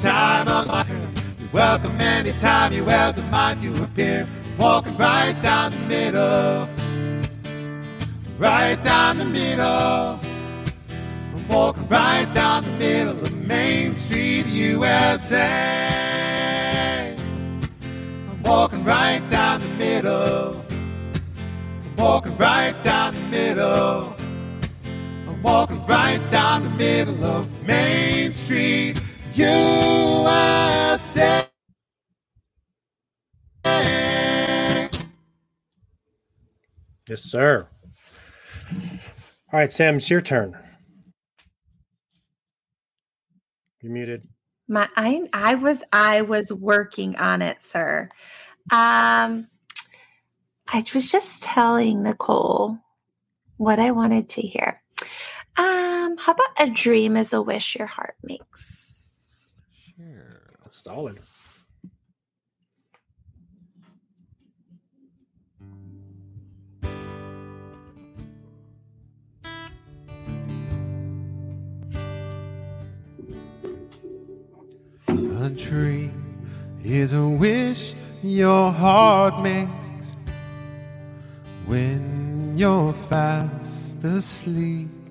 [0.04, 4.28] Time of life, you're welcome anytime you have the mind to appear.
[4.60, 6.68] Walking right down the middle,
[8.38, 9.64] right down the middle.
[9.66, 15.46] I'm walking right down the middle of Main Street, USA.
[18.30, 20.66] I'm walking right down the middle.
[21.86, 24.14] I'm walking right down the middle.
[25.30, 29.02] I'm walking right down the middle of Main Street,
[29.36, 30.98] USA.
[37.10, 37.68] Yes, sir.
[39.52, 40.58] All right, Sam, it's your turn.
[43.82, 44.28] You're muted.
[44.68, 48.10] My I I was I was working on it, sir.
[48.72, 49.48] Um
[50.68, 52.78] I was just telling Nicole
[53.58, 54.82] what I wanted to hear.
[55.58, 58.83] Um, how about a dream is a wish your heart makes?
[59.98, 60.42] Sure.
[60.64, 61.20] That's solid.
[75.08, 76.48] A dream
[76.84, 80.16] is a wish your heart makes
[81.66, 85.03] when you're fast asleep.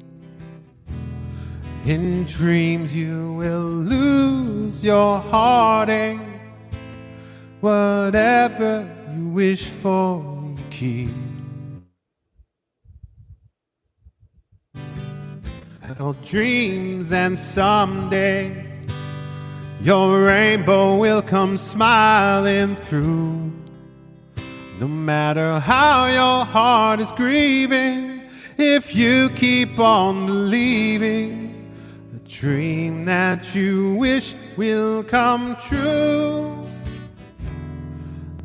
[1.84, 6.20] In dreams, you will lose your heartache.
[7.60, 10.22] Whatever you wish for,
[10.56, 11.10] you keep.
[15.98, 18.64] Your dreams, and someday
[19.82, 23.50] your rainbow will come smiling through.
[24.78, 28.22] No matter how your heart is grieving,
[28.56, 31.41] if you keep on believing,
[32.32, 36.66] dream that you wish will come true.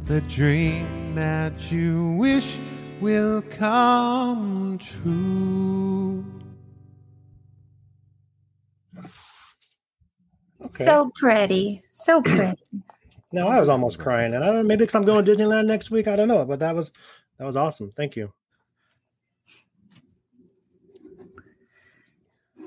[0.06, 2.58] The dream that you wish
[3.00, 6.26] will come true.
[10.66, 10.86] Okay.
[10.86, 11.82] So pretty.
[11.94, 12.58] So pretty.
[13.32, 14.64] no, I was almost crying, and I don't know.
[14.64, 16.08] Maybe because I'm going to Disneyland next week.
[16.08, 16.92] I don't know, but that was
[17.40, 17.94] that was awesome.
[17.96, 18.34] Thank you.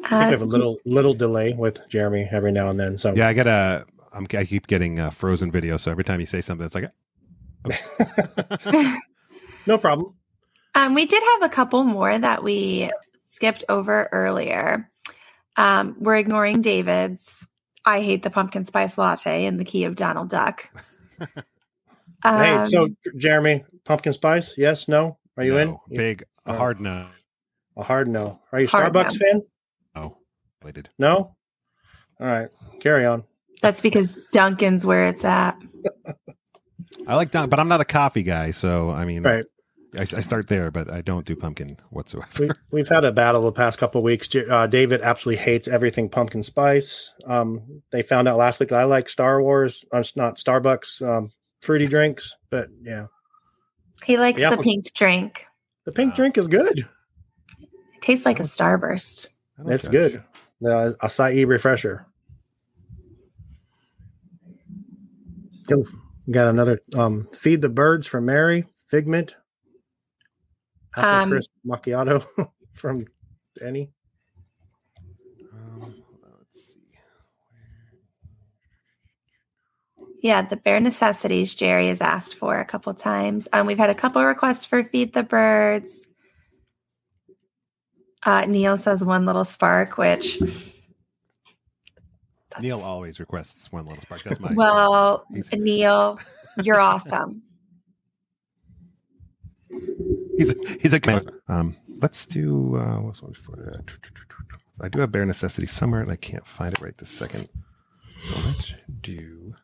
[0.04, 2.98] I we Uh, have a little little delay with Jeremy every now and then.
[2.98, 3.84] So Yeah, I get a.
[4.12, 6.90] I'm, I keep getting uh, frozen video, so every time you say something, it's like,
[9.66, 10.14] no problem.
[10.74, 12.90] Um, we did have a couple more that we
[13.28, 14.90] skipped over earlier.
[15.56, 17.46] Um, we're ignoring David's.
[17.84, 20.68] I hate the pumpkin spice latte in the key of Donald Duck.
[21.18, 21.42] hey,
[22.24, 24.54] Um, so Jeremy, pumpkin spice?
[24.58, 25.18] Yes, no?
[25.36, 25.76] Are you in?
[25.88, 27.06] Big, a hard no.
[27.76, 28.40] A hard no.
[28.52, 29.18] Are you a Hard Starbucks no.
[29.18, 29.42] fan?
[30.64, 30.90] Waited.
[30.98, 31.36] No.
[32.20, 32.48] All right,
[32.80, 33.24] carry on.
[33.62, 35.56] that's because Dunkin's where it's at.
[37.06, 39.44] I like Dunk, but I'm not a coffee guy, so I mean, Right.
[39.96, 42.28] I, I start there, but I don't do pumpkin whatsoever.
[42.38, 44.28] We, we've had a battle the past couple of weeks.
[44.34, 47.12] Uh, David absolutely hates everything pumpkin spice.
[47.26, 51.00] Um, they found out last week that I like Star Wars, uh, it's not Starbucks
[51.06, 51.30] um,
[51.62, 53.06] fruity drinks, but yeah,
[54.04, 54.54] He likes Yeah.
[54.54, 55.46] the pink drink.
[55.86, 56.80] the pink drink is good.
[57.58, 59.28] It tastes like a starburst.
[59.58, 59.92] I don't It's judge.
[59.92, 60.22] good.
[60.60, 62.06] The acai refresher.
[65.72, 65.86] Oh,
[66.26, 69.36] we got another um, feed the birds from Mary Figment.
[70.96, 72.24] Apple Um, crisp macchiato
[72.74, 73.06] from
[73.58, 73.92] Denny.
[75.52, 75.94] Um,
[76.38, 76.80] let's see.
[80.22, 83.48] Yeah, the bare necessities Jerry has asked for a couple times.
[83.52, 86.08] Um, we've had a couple requests for feed the birds.
[88.22, 90.38] Uh, Neil says one little spark, which
[92.60, 94.22] Neil always requests one little spark.
[94.22, 96.18] That's my Well, Neil,
[96.62, 97.42] you're awesome.
[100.36, 101.76] he's a, he's a um.
[102.02, 103.82] Let's do uh, what's one for?
[104.80, 107.48] I do have bare necessity somewhere, and I can't find it right this second.
[108.02, 109.54] So let's do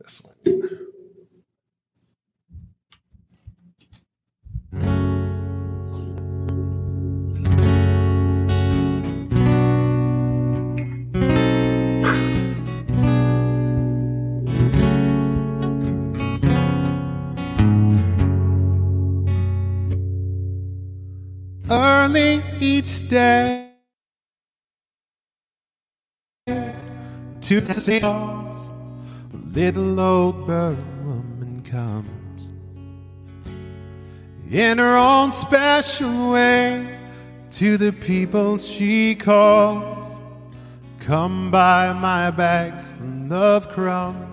[0.00, 0.77] this one.
[23.08, 23.70] To
[27.60, 28.56] the stars,
[29.54, 32.48] little old bird woman comes
[34.50, 36.98] in her own special way
[37.50, 40.04] to the people she calls.
[41.00, 44.26] Come by my bags full of crumbs.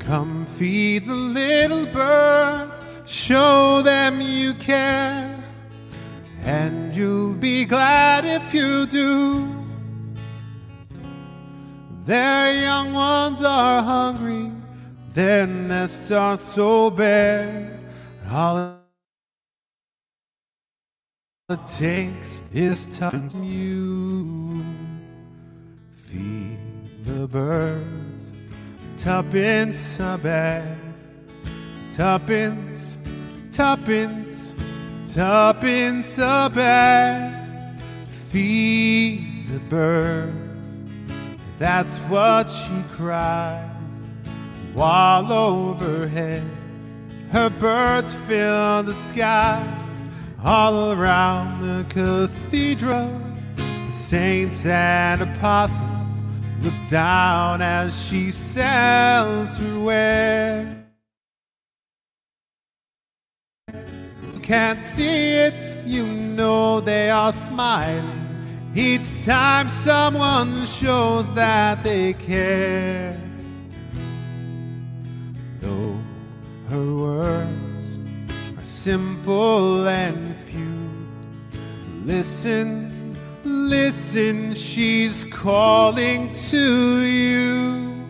[0.00, 5.33] Come feed the little birds, show them you care,
[6.44, 9.48] and you'll be glad if you do.
[12.04, 14.52] Their young ones are hungry,
[15.14, 17.80] their nests are so bare.
[18.30, 18.78] All
[21.48, 24.62] it takes is touching you.
[25.94, 26.58] Feed
[27.04, 28.22] the birds,
[28.98, 30.76] tuppence a bag,
[31.90, 32.98] tuppence,
[33.50, 34.33] tuppence,
[35.14, 37.78] tuppence a bag.
[38.30, 40.66] Feed the birds,
[41.56, 43.70] that's what she cries.
[44.72, 46.42] While overhead,
[47.30, 49.68] her birds fill the skies
[50.44, 53.20] all around the cathedral.
[53.54, 56.10] The saints and apostles
[56.60, 60.83] look down as she sells her ware.
[64.44, 68.24] Can't see it, you know they are smiling
[68.74, 73.18] each time someone shows that they care.
[75.60, 75.96] Though
[76.68, 77.98] her words
[78.58, 80.90] are simple and few,
[82.04, 88.06] listen, listen, she's calling to you.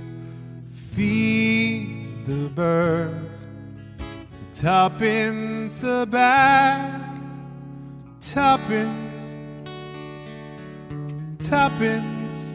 [0.94, 3.23] Feed the birds,
[4.64, 7.03] tuppence a bag,
[8.22, 9.37] tuppence,
[11.38, 12.55] tuppence,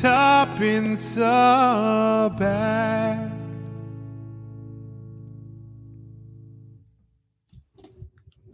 [0.00, 3.30] tuppence a bag.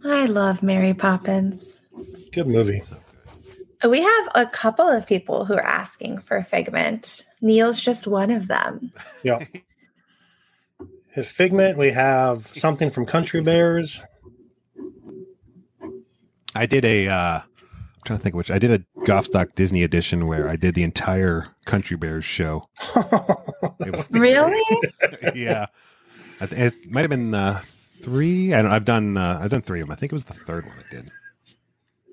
[0.05, 1.81] I love Mary Poppins.
[2.31, 2.83] Good movie.
[3.89, 7.25] We have a couple of people who are asking for a Figment.
[7.41, 8.93] Neil's just one of them.
[9.23, 9.43] Yeah.
[11.13, 11.77] His Figment.
[11.77, 14.01] We have something from Country Bears.
[16.55, 17.07] I did a.
[17.07, 18.51] Uh, I'm trying to think of which.
[18.51, 22.67] I did a Goff Stock Disney edition where I did the entire Country Bears show.
[22.95, 24.61] Was- Really?
[25.35, 25.67] yeah,
[26.41, 28.53] I th- it might have been uh, three.
[28.53, 28.71] I don't.
[28.71, 29.17] I've done.
[29.17, 29.93] Uh, I've done three of them.
[29.93, 31.11] I think it was the third one I did.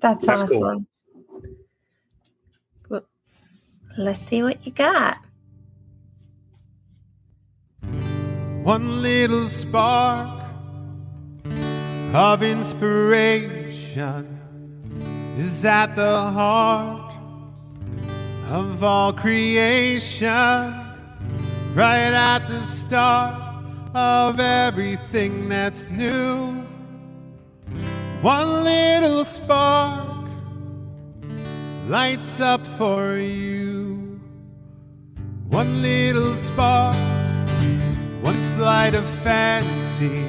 [0.01, 0.57] That's, That's awesome.
[0.59, 0.85] cool.
[2.89, 3.05] Well,
[3.97, 5.17] let's see what you got.
[8.63, 10.43] One little spark
[12.13, 14.39] of inspiration
[15.37, 17.15] is at the heart
[18.49, 20.75] of all creation,
[21.73, 23.35] right at the start
[23.95, 26.63] of everything that's new.
[28.21, 30.29] One little spark
[31.87, 34.21] lights up for you.
[35.49, 36.95] One little spark,
[38.61, 40.27] one flight of fancy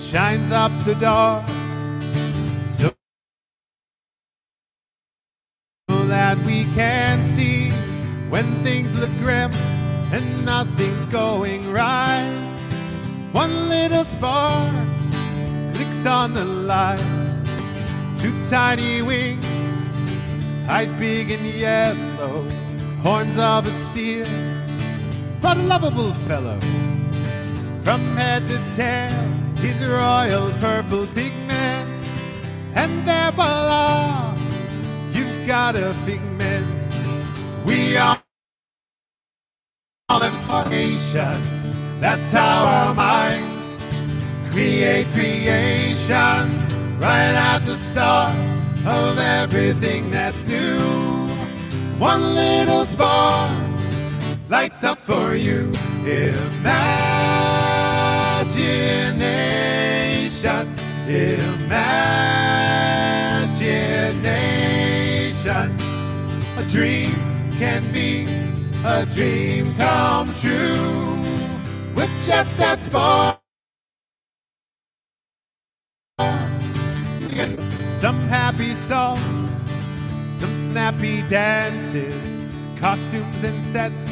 [0.00, 1.46] shines up the dark.
[2.66, 2.92] So
[5.86, 7.70] that we can see
[8.30, 9.52] when things look grim
[10.12, 12.34] and nothing's going right.
[13.30, 14.74] One little spark
[15.74, 16.98] clicks on the light.
[18.18, 19.46] Two tiny wings,
[20.68, 22.42] eyes big and yellow,
[23.04, 24.26] horns of a steer.
[25.40, 26.58] What a lovable fellow.
[27.84, 29.24] From head to tail,
[29.56, 31.88] his royal purple pigment.
[32.74, 34.34] And there voila,
[35.12, 36.66] you've got a figment.
[37.64, 38.22] We are
[40.08, 40.32] all of
[40.66, 41.42] creation.
[42.00, 43.78] That's how our minds
[44.50, 48.36] create creations right at the start
[48.86, 50.78] of everything that's new.
[51.98, 53.50] One little spark
[54.48, 55.72] lights up for you.
[60.48, 61.60] Imagination,
[63.60, 65.68] imagination.
[66.56, 67.12] A dream
[67.58, 68.24] can be
[68.82, 71.20] a dream come true
[71.94, 73.38] with just that spark.
[77.92, 79.52] Some happy songs,
[80.40, 82.16] some snappy dances,
[82.80, 84.08] costumes and sets,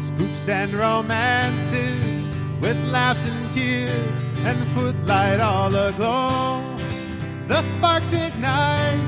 [0.00, 2.24] spoofs and romances,
[2.62, 6.62] with laughs and tears and footlight all aglow.
[7.48, 9.00] The sparks ignite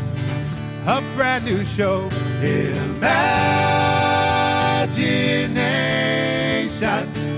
[0.87, 2.09] a brand new show.
[2.43, 3.09] Imagination,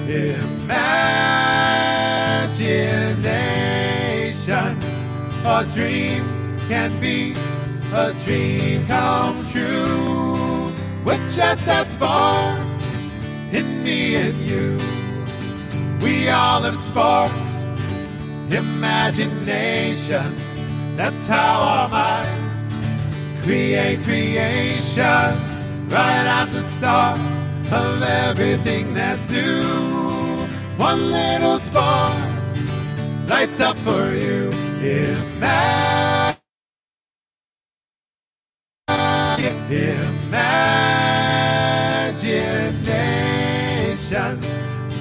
[0.09, 1.01] imagination.
[5.45, 6.25] A dream
[6.69, 7.35] can be
[7.93, 10.73] a dream come true
[11.05, 12.61] with just that spark
[13.53, 14.79] in me and you.
[16.01, 17.60] We all have sparks,
[18.53, 20.41] imaginations.
[20.97, 22.75] That's how our minds
[23.45, 25.31] create creation
[25.89, 27.19] right at the start
[27.73, 30.47] of everything that's new.
[30.77, 32.17] One little spark
[33.29, 34.51] lights up for you.
[39.71, 40.41] Imagination,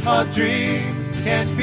[0.07, 1.55] a dream can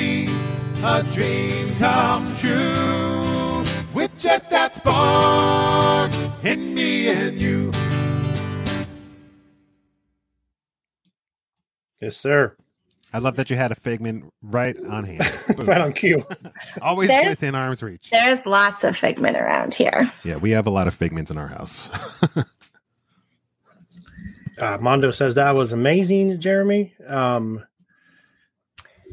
[0.88, 6.12] a dream come true with just that spark
[6.44, 7.72] in me and you.
[12.00, 12.54] Yes, sir.
[13.12, 15.24] I love that you had a figment right on hand.
[15.56, 15.66] Boom.
[15.66, 16.24] right on cue.
[16.80, 18.10] Always There's- within arm's reach.
[18.10, 20.12] There's lots of figment around here.
[20.22, 21.88] Yeah, we have a lot of figments in our house.
[24.58, 26.94] Uh, Mondo says that was amazing, Jeremy.
[27.06, 27.62] Um,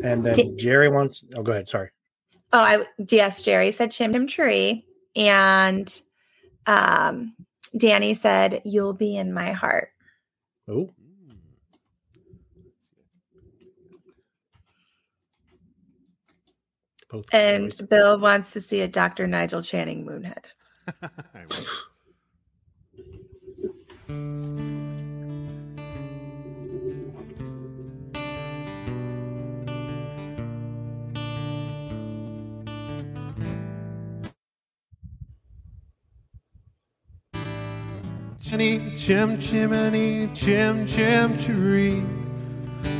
[0.01, 1.23] and then Did- Jerry wants.
[1.35, 1.69] Oh, go ahead.
[1.69, 1.89] Sorry.
[2.51, 4.85] Oh, I yes, Jerry said Chim Chim Cher-ee,
[5.15, 6.01] and
[6.67, 7.35] um,
[7.75, 9.89] Danny said you'll be in my heart.
[10.67, 10.93] Oh,
[17.09, 17.25] both.
[17.33, 17.87] And boys.
[17.87, 19.27] Bill wants to see a Dr.
[19.27, 20.45] Nigel Channing Moonhead.
[38.53, 42.03] Chimney, chim chimney, chim chim cher-ee.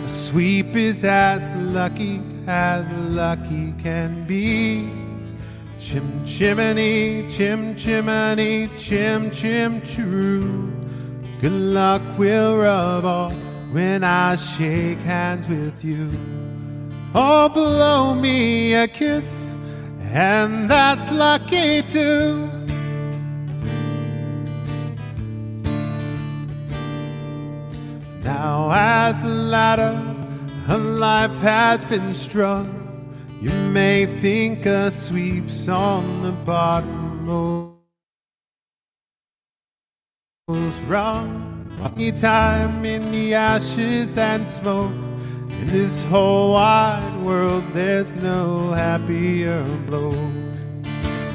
[0.04, 4.90] A sweep is as lucky as lucky can be.
[5.80, 10.74] Chim chimney, chim chimney, chim chim true.
[11.40, 13.36] Good luck will rub off
[13.72, 16.10] when I shake hands with you.
[17.14, 19.56] Oh, blow me a kiss,
[20.02, 22.53] and that's lucky too.
[28.64, 29.94] Now, as the ladder
[30.70, 32.66] of life has been strung,
[33.42, 37.26] you may think a sweep's on the bottom
[40.48, 41.28] most rung.
[41.98, 49.62] Any time in the ashes and smoke, in this whole wide world, there's no happier
[49.88, 50.14] blow.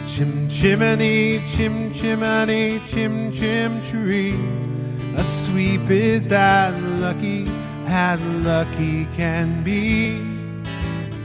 [0.09, 4.68] Chim chimney, chim chimney, chim chim cher-ee.
[5.19, 7.45] A sweep is as lucky
[7.89, 10.19] as lucky can be.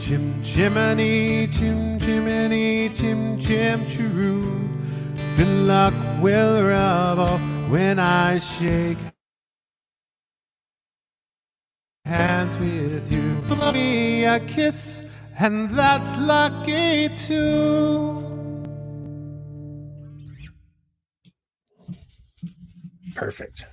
[0.02, 4.68] Chim chimney, chim chimney, chim chim cher-oo.
[5.38, 8.98] Good luck will rub off when I shake
[12.04, 13.36] hands with you.
[13.48, 15.04] Blow me a kiss,
[15.38, 18.22] and that's lucky too.
[23.14, 23.68] Perfect.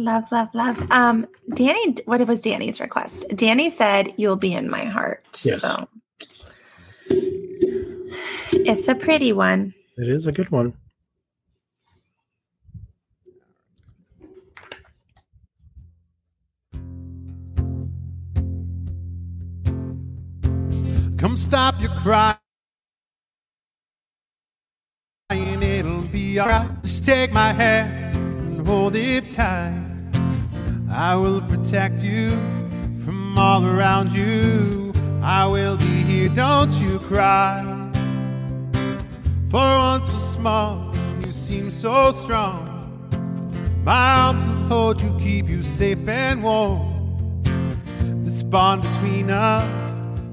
[0.00, 0.90] Love, love, love.
[0.90, 3.26] Um, Danny, what was Danny's request?
[3.34, 5.60] Danny said, "You'll be in my heart." Yes.
[5.60, 5.88] So
[8.50, 9.74] it's a pretty one.
[9.98, 10.72] It is a good one.
[21.18, 22.38] Come stop your crying,
[25.30, 26.70] it'll be alright.
[26.84, 29.89] Just take my hand and hold it tight.
[30.90, 32.30] I will protect you
[33.04, 34.92] from all around you.
[35.22, 37.62] I will be here, don't you cry.
[39.50, 40.92] For once so small,
[41.24, 42.66] you seem so strong.
[43.84, 47.42] My arms will hold you, keep you safe and warm.
[48.24, 49.64] This bond between us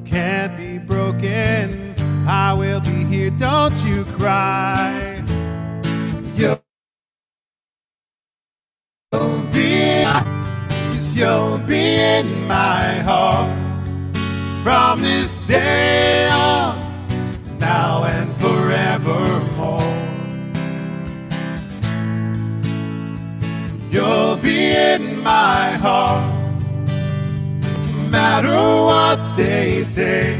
[0.06, 1.94] can't be broken.
[2.28, 5.17] I will be here, don't you cry.
[11.18, 13.50] You'll be in my heart
[14.64, 16.78] from this day on,
[17.58, 19.82] now and forevermore.
[23.90, 26.24] You'll be in my heart
[27.64, 28.56] no matter
[28.90, 30.40] what they say,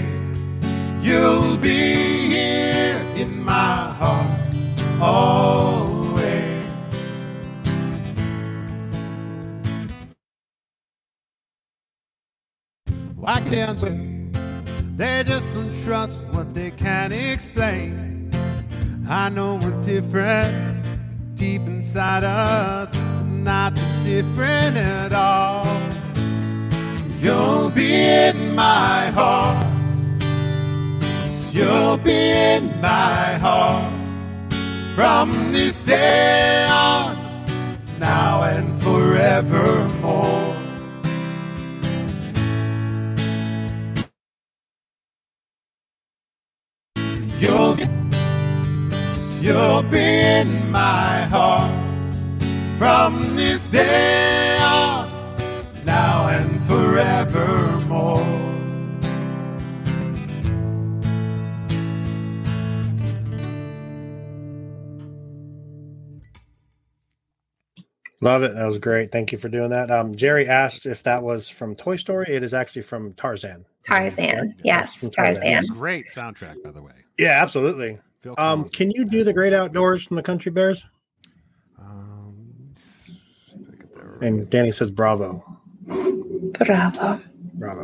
[1.02, 4.40] you'll be here in my heart
[5.02, 5.87] always.
[13.28, 14.40] Why can't they?
[14.96, 18.32] They just don't trust what they can't explain.
[19.10, 22.90] I know we're different deep inside us,
[23.26, 23.76] not
[24.06, 25.68] different at all.
[27.20, 29.62] You'll be in my heart.
[31.52, 33.92] You'll be in my heart
[34.96, 37.18] from this day on,
[38.00, 40.47] now and forevermore.
[49.48, 51.72] You'll be in my heart
[52.78, 55.10] from this day on
[55.86, 58.18] now and forevermore.
[68.20, 68.54] Love it.
[68.54, 69.14] That was great.
[69.14, 69.90] Thank you for doing that.
[69.90, 72.26] Um, Jerry asked if that was from Toy Story.
[72.28, 73.66] It is actually from Tarzan.
[73.86, 75.42] Tarzan, yes, Tarzan.
[75.42, 75.74] Tarzan.
[75.74, 76.92] Great soundtrack, by the way.
[77.18, 78.00] Yeah, absolutely.
[78.22, 78.76] Phil Um, Collins.
[78.76, 80.86] can you do the Great Outdoors from the Country Bears?
[81.80, 82.36] Um,
[82.76, 83.20] see
[83.54, 84.22] if I get that right.
[84.24, 85.44] And Danny says, "Bravo,
[85.86, 87.22] Bravo.
[87.54, 87.84] bravo."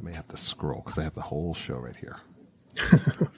[0.00, 2.18] I may have to scroll because I have the whole show right here.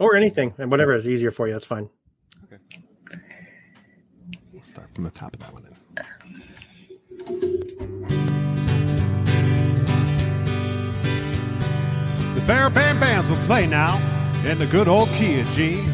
[0.00, 1.52] Or anything, and whatever is easier for you.
[1.54, 1.90] That's fine.
[2.44, 2.62] Okay.
[4.52, 5.64] We'll start from the top of that one.
[7.26, 7.57] Then.
[12.48, 13.98] Bear Band Bands will play now
[14.46, 15.84] in the good old key of G.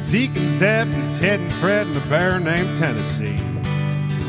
[0.00, 3.38] Zeke and Zeb and Ted and Fred and a bear named Tennessee.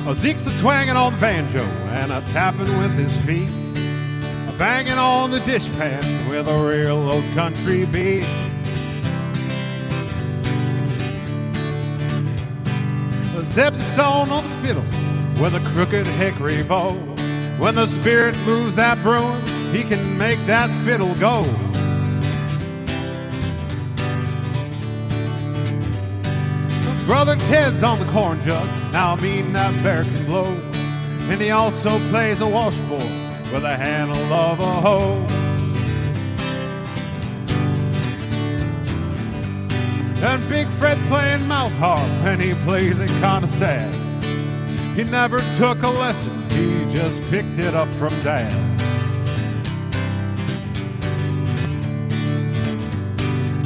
[0.06, 3.50] Oh, Zeke's a twanging on the banjo and a tapping with his feet.
[4.48, 8.28] A banging on the dishpan with a real old country beat.
[13.46, 14.86] Zeb's a song on the fiddle
[15.42, 16.92] with a crooked hickory bow.
[17.58, 19.42] When the spirit moves that broom,
[19.74, 21.44] he can make that fiddle go.
[27.08, 30.46] Brother Ted's on the corn jug, now me and that bear can blow.
[31.30, 33.02] And he also plays a washboard
[33.52, 35.26] with a handle of a hoe.
[40.24, 43.94] And Big Fred's playing mouth harp, and he plays it kinda sad.
[44.96, 48.63] He never took a lesson, he just picked it up from dad.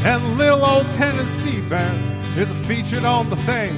[0.07, 3.75] And little old Tennessee band is featured on the thing.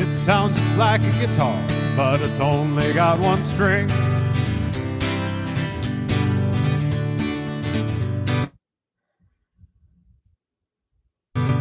[0.00, 1.62] It sounds just like a guitar,
[1.94, 3.86] but it's only got one string.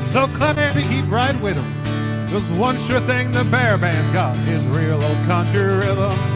[0.07, 2.27] So Clem to keep right with him.
[2.27, 6.32] There's one sure thing the bear band's got is real old country rhythm.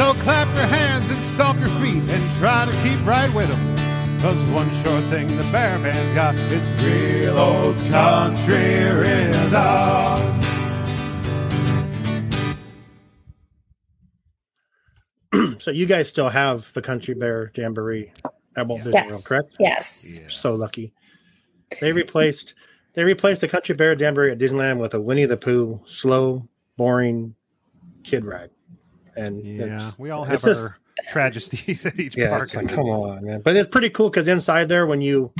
[0.00, 3.76] So clap your hands and stomp your feet and try to keep right with them.
[4.22, 10.40] Cause one sure thing the bear band's got is real old country rhythm.
[15.60, 18.10] so you guys still have the Country Bear Jamboree
[18.56, 19.10] at Walt Disney Yes.
[19.10, 19.56] World, correct?
[19.60, 20.06] Yes.
[20.08, 20.28] Yeah.
[20.30, 20.94] So lucky.
[21.78, 22.54] They replaced
[22.94, 26.48] they replaced the Country Bear Jamboree at Disneyland with a Winnie the Pooh slow,
[26.78, 27.34] boring
[28.02, 28.48] kid ride.
[29.26, 30.76] And Yeah, we all have just- our
[31.10, 32.42] tragedies at each yeah, park.
[32.42, 33.40] it's like, come on, man.
[33.42, 35.32] But it's pretty cool because inside there, when you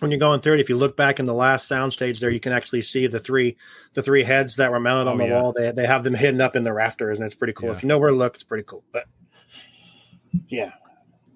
[0.00, 2.30] when you're going through it, if you look back in the last sound stage there,
[2.30, 3.56] you can actually see the three
[3.94, 5.40] the three heads that were mounted on Oh, the yeah.
[5.42, 5.52] wall.
[5.52, 7.68] They they have them hidden up in the rafters, and it's pretty cool.
[7.70, 7.74] Yeah.
[7.76, 8.84] If you know where to look, it's pretty cool.
[8.92, 9.04] But
[10.48, 10.72] yeah,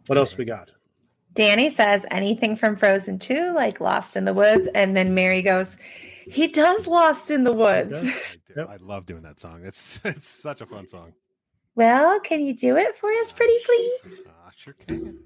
[0.06, 0.70] what else we got?
[1.32, 4.68] Danny says anything from Frozen 2, like Lost in the Woods.
[4.72, 5.76] And then Mary goes,
[6.28, 7.92] he does Lost in the Woods.
[8.50, 8.60] I, do.
[8.60, 8.68] Yep.
[8.70, 9.62] I love doing that song.
[9.64, 11.12] It's it's such a fun song.
[11.74, 14.26] Well, can you do it for us, pretty please?
[14.46, 15.18] I sure can.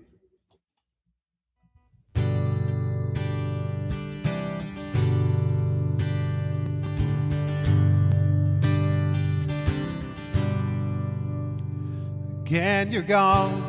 [12.49, 13.63] Again, you're gone.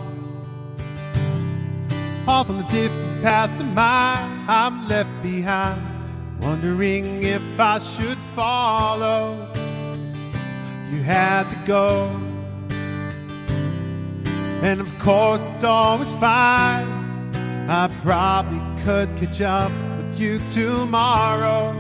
[2.25, 4.45] Off on a different path than mine.
[4.47, 5.81] I'm left behind,
[6.39, 9.51] wondering if I should follow.
[10.93, 12.28] You had to go.
[14.99, 16.85] Course, it's always fine.
[17.69, 21.73] I probably could catch up with you tomorrow.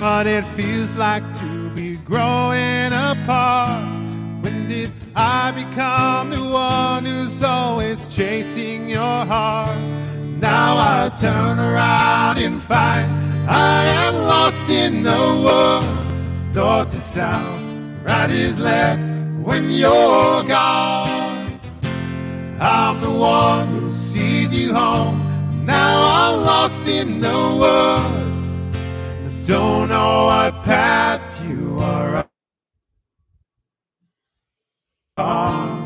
[0.00, 3.84] But it feels like to be growing apart.
[4.42, 9.78] When did I become the one who's always chasing your heart?
[10.40, 13.10] Now I turn around and find
[13.48, 16.56] I am lost in the woods.
[16.56, 17.53] North to south,
[18.04, 19.00] right is left
[19.42, 21.60] when you're gone.
[22.60, 25.20] I'm the one who sees you home.
[25.64, 28.76] Now I'm lost in the woods.
[29.26, 32.26] I don't know what path you are
[35.16, 35.84] on.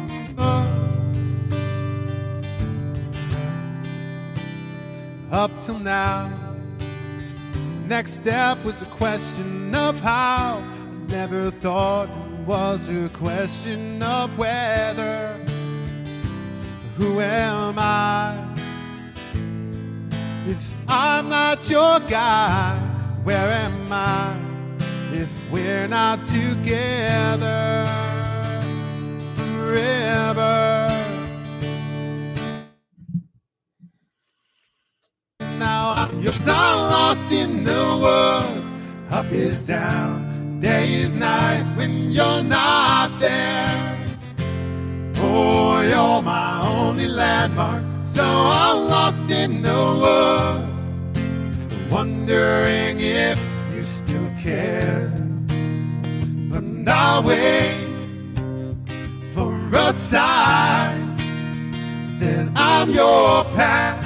[5.30, 6.32] Up till now,
[7.86, 10.62] next step was a question of how.
[11.08, 12.10] Never thought
[12.46, 15.40] was a question of whether.
[16.96, 18.36] Who am I?
[20.46, 22.78] If I'm not your guy,
[23.24, 24.36] where am I?
[25.12, 27.86] If we're not together
[29.36, 30.88] forever.
[35.58, 38.72] Now I'm you're lost in the woods.
[39.10, 40.27] Up is down,
[40.60, 44.06] day is night when you're not there.
[45.18, 47.84] Oh, you're my only landmark.
[48.02, 53.38] So I'm lost in the woods, wondering if
[53.72, 55.12] you still care.
[56.50, 57.86] But I'll wait
[59.34, 61.16] for a sign
[62.18, 64.04] that I'm your path,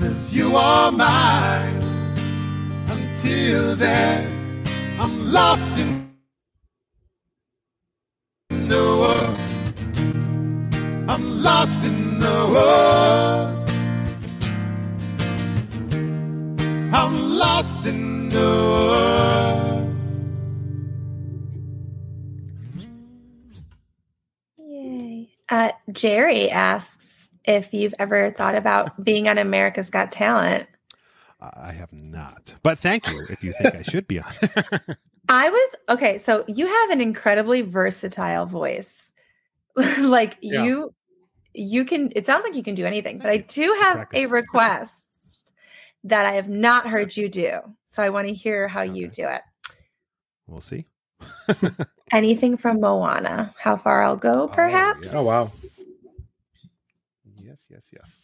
[0.00, 1.82] cause you are mine.
[2.88, 4.33] Until then,
[5.04, 6.16] I'm lost in
[8.48, 9.40] the woods.
[11.06, 13.72] I'm lost in the woods.
[16.94, 18.40] I'm lost in the
[18.80, 20.16] woods.
[24.56, 25.28] Yay.
[25.50, 30.66] Uh, Jerry asks if you've ever thought about being on America's Got Talent.
[31.56, 34.32] I have not, but thank you if you think I should be on.
[35.28, 36.18] I was okay.
[36.18, 39.08] So you have an incredibly versatile voice.
[39.98, 40.64] like Yeah.
[40.64, 40.94] you,
[41.54, 42.12] you can.
[42.14, 43.18] It sounds like you can do anything.
[43.18, 45.50] But I do have a request
[46.04, 47.60] that I have not heard you do.
[47.86, 49.42] So I want to hear how you do it.
[50.46, 50.86] we'll see.
[52.12, 53.54] Anything from Moana?
[53.58, 55.06] How far I'll go, oh, perhaps.
[55.06, 55.14] yes.
[55.14, 55.50] Oh wow.
[57.42, 58.23] Yes, yes, yes.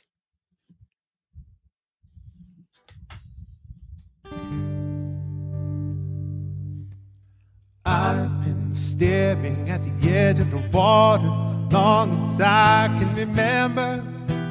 [7.84, 14.02] I've been staring at the edge of the water long as I can remember,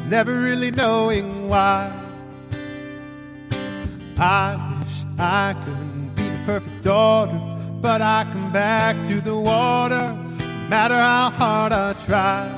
[0.08, 1.92] never really knowing why.
[4.18, 7.40] I wish I could be the perfect daughter,
[7.82, 12.50] but I come back to the water, no matter how hard I try.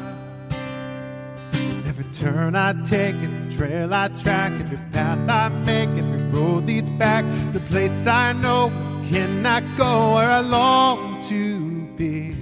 [1.87, 6.89] Every turn I take, every trail I track, every path I make, every road leads
[6.89, 7.23] back.
[7.53, 8.71] The place I know
[9.11, 12.35] cannot go where I long to be.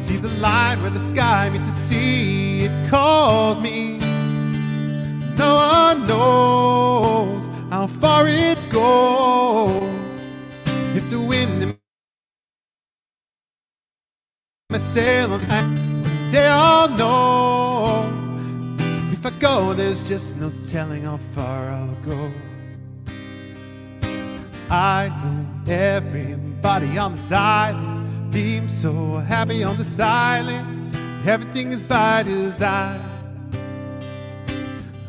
[0.00, 3.98] See the line where the sky meets the sea, it calls me.
[5.38, 10.18] No one knows how far it goes.
[10.96, 11.78] If the wind in
[14.70, 15.46] my sails,
[16.32, 18.15] they all know.
[19.26, 22.30] I go, there's just no telling how far I'll go.
[24.70, 30.94] I know everybody on this island seems so happy on this island.
[31.26, 33.00] Everything is by design.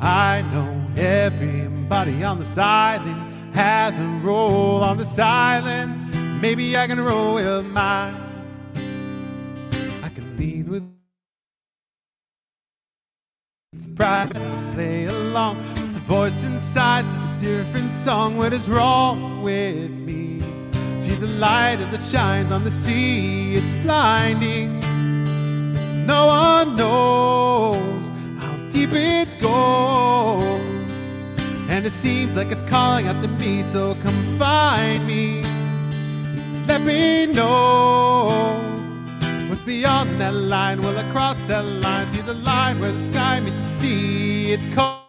[0.02, 6.42] I know everybody on this island has a role on this island.
[6.42, 8.27] Maybe I can roll with mine.
[14.00, 15.58] And play along.
[15.94, 18.38] The voice inside is a different song.
[18.38, 20.40] What is wrong with me?
[21.02, 23.56] See the light as it shines on the sea.
[23.56, 24.80] It's blinding.
[26.06, 30.62] No one knows how deep it goes.
[31.70, 35.44] And it seems like it's calling out to me, so come find me.
[36.68, 38.77] Let me know
[39.50, 40.82] what's beyond that line.
[40.82, 44.54] Well, across that line, see the line where the sky meets the sea.
[44.54, 45.08] It's called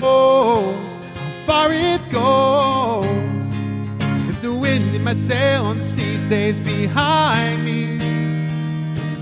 [0.00, 0.74] goes,
[1.14, 3.06] how far it goes.
[4.30, 7.98] If the wind in my sail on the sea stays behind me,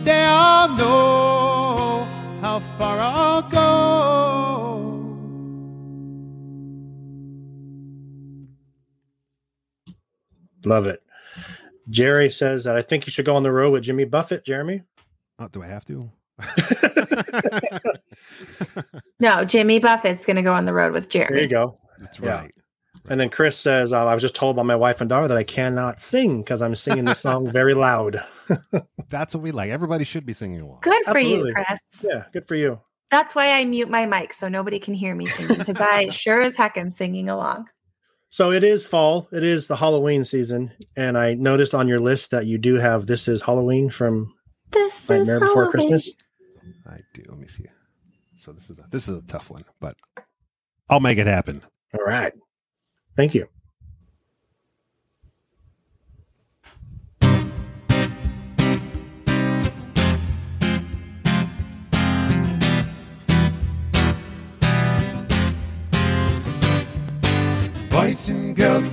[0.05, 2.07] they all know
[2.41, 3.61] how far I'll go.
[10.65, 11.04] Love it.
[11.91, 14.83] Jerry says that I think you should go on the road with Jimmy Buffett, Jeremy.
[15.39, 16.11] Oh, do I have to?
[19.21, 21.29] No, Jimmy Buffett's going to go on the road with Jerry.
[21.35, 21.79] There you go.
[21.99, 22.41] That's Yeah.
[22.43, 22.55] right.
[23.09, 25.37] And then Chris says, uh, I was just told by my wife and daughter that
[25.37, 28.23] I cannot sing because I'm singing the song very loud.
[29.11, 29.71] That's what we like.
[29.71, 30.79] Everybody should be singing along.
[30.83, 31.51] Good for Absolutely.
[31.51, 31.81] you, Chris.
[32.11, 32.81] Yeah, good for you.
[33.11, 36.41] That's why I mute my mic so nobody can hear me singing because I sure
[36.41, 37.69] as heck am singing along.
[38.35, 39.29] So it is fall.
[39.31, 40.73] It is the Halloween season.
[40.97, 44.35] And I noticed on your list that you do have This is Halloween from
[44.73, 45.71] This is Nightmare Before Halloween.
[45.71, 46.11] Christmas.
[46.85, 47.23] I do.
[47.29, 47.67] Let me see.
[48.37, 49.97] So this is a, this is a tough one, but
[50.91, 51.63] I'll make it happen.
[51.97, 52.33] All right.
[53.17, 53.47] Thank you.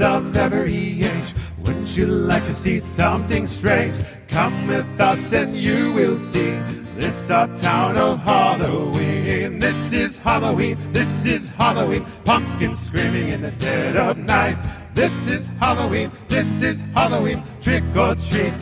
[0.02, 3.96] Of every age, wouldn't you like to see something strange?
[4.28, 6.52] Come with us and you will see
[6.96, 9.60] this our town of Halloween.
[9.60, 14.58] This is Halloween, this is Halloween, pumpkins screaming in the dead of night.
[14.94, 18.54] This is Halloween, this is Halloween, trick or treat.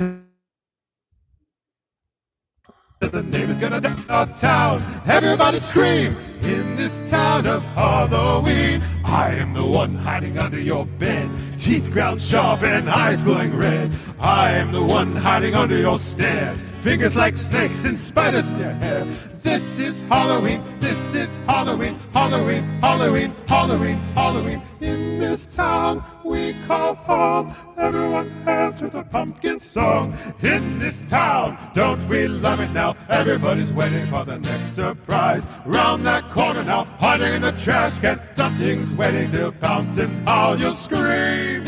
[3.00, 4.84] The name is gonna die our town.
[5.06, 8.82] Everybody scream in this town of Halloween.
[9.04, 13.92] I am the one hiding under your bed, teeth ground sharp and eyes glowing red.
[14.20, 18.72] I am the one hiding under your stairs, fingers like snakes and spiders in your
[18.72, 19.08] hair.
[19.44, 24.62] This is Halloween, this is Halloween, Halloween, Halloween, Halloween, Halloween.
[24.82, 27.56] In this town we call home.
[27.78, 30.18] Everyone hail to the pumpkin song.
[30.42, 32.98] In this town, don't we love it now?
[33.10, 35.44] Everybody's waiting for the next surprise.
[35.66, 38.20] Round that corner now, hiding in the trash can.
[38.34, 41.64] Something's waiting to pounce and all you'll scream.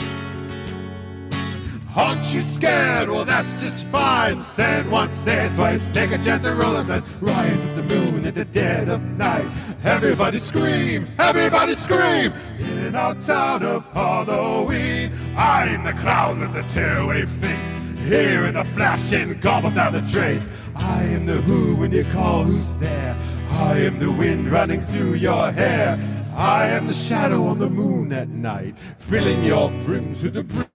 [1.94, 3.10] Aren't you scared?
[3.10, 4.42] Well, that's just fine.
[4.44, 5.86] Say it once, say it twice.
[5.94, 7.04] Take a chance and roll a dice.
[7.20, 9.50] Ride with the moon at the dead of night.
[9.84, 12.32] Everybody scream, everybody scream.
[12.60, 17.74] In our town of Halloween, I am the clown with the tearaway face.
[18.08, 20.48] Here in the flash and gone without a trace.
[20.76, 23.18] I am the who when you call who's there.
[23.52, 26.00] I am the wind running through your hair.
[26.38, 30.71] I am the shadow on the moon at night, filling your brim to the brim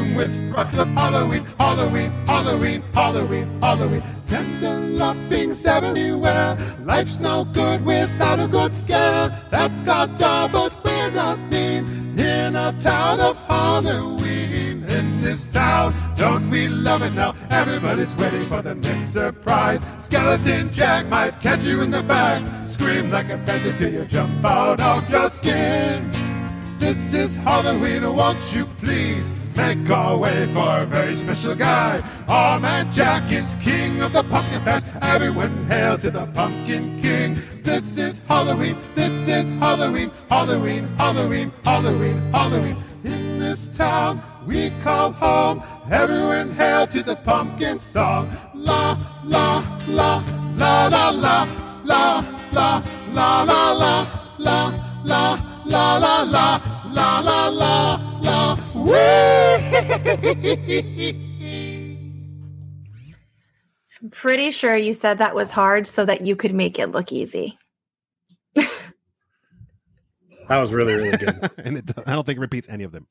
[0.00, 4.02] with rock of Halloween, Halloween, Halloween, Halloween, Halloween.
[4.26, 6.56] Tender lovings everywhere.
[6.84, 9.30] Life's no good without a good scare.
[9.50, 11.86] That's our job, but we're not mean.
[12.18, 17.34] In a town of Halloween, in this town, don't we love it now?
[17.50, 19.80] Everybody's waiting for the next surprise.
[19.98, 22.42] Skeleton Jack might catch you in the back.
[22.68, 26.10] Scream like a panther till you jump out of your skin.
[26.78, 29.37] This is Halloween, won't you please?
[29.58, 32.00] Make our way for a very special guy.
[32.28, 34.84] Our man Jack is king of the pumpkin patch.
[35.02, 37.36] Everyone hail to the pumpkin king.
[37.64, 42.76] This is Halloween, this is Halloween, Halloween, Halloween, Halloween, Halloween.
[43.02, 45.62] In this town we call home.
[45.90, 48.30] Everyone hail to the pumpkin song.
[48.54, 50.22] La, la, la,
[50.56, 51.36] la, la, la,
[51.84, 52.82] la, la, la,
[53.12, 53.94] la, la, la,
[54.38, 54.72] la,
[55.04, 55.34] la,
[55.66, 56.60] la, la, la,
[56.94, 58.07] la, la, la.
[64.00, 67.12] I'm pretty sure you said that was hard so that you could make it look
[67.12, 67.58] easy.
[68.54, 68.70] That
[70.60, 71.50] was really, really good.
[71.58, 73.06] and it, I don't think it repeats any of them.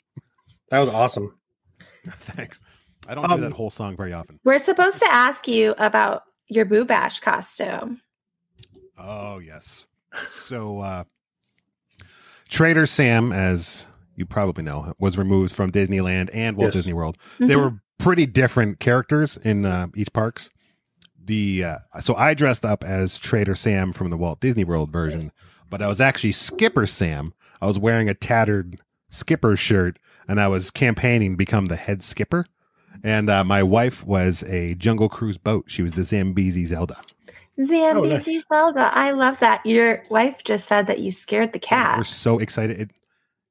[0.71, 1.37] That was awesome.
[2.21, 2.59] Thanks.
[3.07, 4.39] I don't Um, do that whole song very often.
[4.43, 8.01] We're supposed to ask you about your Boo Bash costume.
[8.97, 9.85] Oh yes.
[10.29, 11.03] So uh
[12.49, 13.85] Trader Sam, as
[14.17, 16.73] you probably know, was removed from Disneyland and Walt Yes.
[16.73, 17.17] Disney World.
[17.39, 17.61] They Mhm.
[17.61, 20.49] were pretty different characters in uh, each parks.
[21.23, 25.31] The uh, so I dressed up as Trader Sam from the Walt Disney World version,
[25.69, 27.33] but I was actually Skipper Sam.
[27.61, 28.77] I was wearing a tattered
[29.09, 32.45] skipper shirt, and I was campaigning to become the head skipper.
[33.03, 35.65] And uh, my wife was a Jungle Cruise boat.
[35.67, 36.97] She was the Zambezi Zelda.
[37.63, 38.43] Zambezi nice.
[38.51, 38.91] Zelda.
[38.93, 39.65] I love that.
[39.65, 41.97] Your wife just said that you scared the cat.
[41.97, 42.07] We're cat.
[42.07, 42.79] so excited.
[42.79, 42.91] It,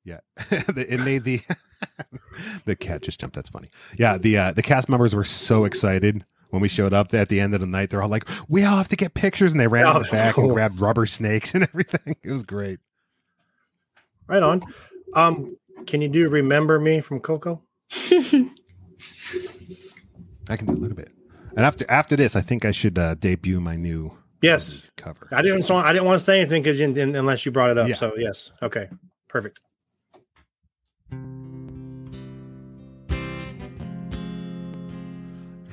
[0.06, 1.40] yeah, it made the
[2.64, 3.34] the cat just jumped.
[3.34, 3.70] That's funny.
[3.98, 7.40] Yeah, the uh, the cast members were so excited when we showed up at the
[7.40, 7.90] end of the night.
[7.90, 10.08] They're all like, "We all have to get pictures," and they ran Oh, in the
[10.10, 10.44] back cool.
[10.44, 12.16] and grabbed rubber snakes and everything.
[12.22, 12.78] It was great.
[14.28, 14.62] Right on.
[15.14, 17.62] Um, can you do "Remember Me" from Coco?
[20.48, 21.10] I can do a little bit.
[21.56, 24.90] And after after this, I think I should uh, debut my new Yes.
[24.96, 25.28] cover.
[25.32, 25.68] I didn't.
[25.68, 27.88] want- I didn't want to say anything because unless you brought it up.
[27.88, 27.96] Yeah.
[27.96, 28.52] So yes.
[28.62, 28.88] Okay.
[29.28, 29.60] Perfect.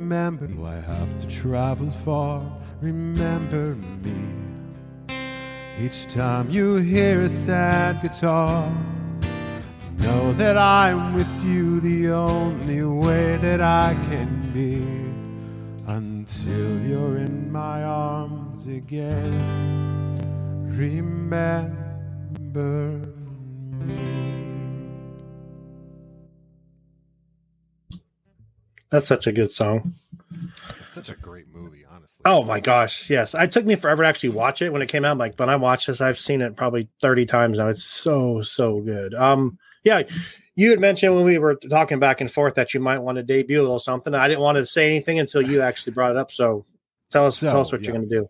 [0.00, 2.40] Remember, do I have to travel far?
[2.80, 4.14] Remember me.
[5.80, 8.72] Each time you hear a sad guitar,
[9.96, 14.84] know that I'm with you the only way that I can be.
[15.88, 19.34] Until you're in my arms again.
[20.78, 21.74] Remember
[28.90, 29.94] That's such a good song.
[30.80, 32.22] It's such a great movie, honestly.
[32.24, 33.34] Oh my gosh, yes.
[33.34, 35.18] It took me forever to actually watch it when it came out.
[35.18, 37.68] Like, when I watched this, I've seen it probably 30 times now.
[37.68, 39.14] It's so, so good.
[39.14, 40.02] Um, yeah,
[40.56, 43.22] you had mentioned when we were talking back and forth that you might want to
[43.22, 44.14] debut a little something.
[44.14, 46.32] I didn't want to say anything until you actually brought it up.
[46.32, 46.66] So
[47.10, 48.28] tell us, So, tell us what you're going to do.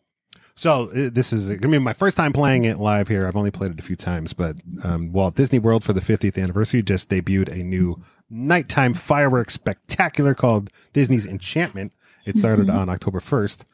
[0.54, 3.28] So this is going to be my first time playing it live here.
[3.28, 6.36] I've only played it a few times, but um, Walt Disney World for the 50th
[6.36, 11.92] anniversary just debuted a new nighttime fireworks spectacular called Disney's Enchantment.
[12.24, 13.64] It started on October 1st,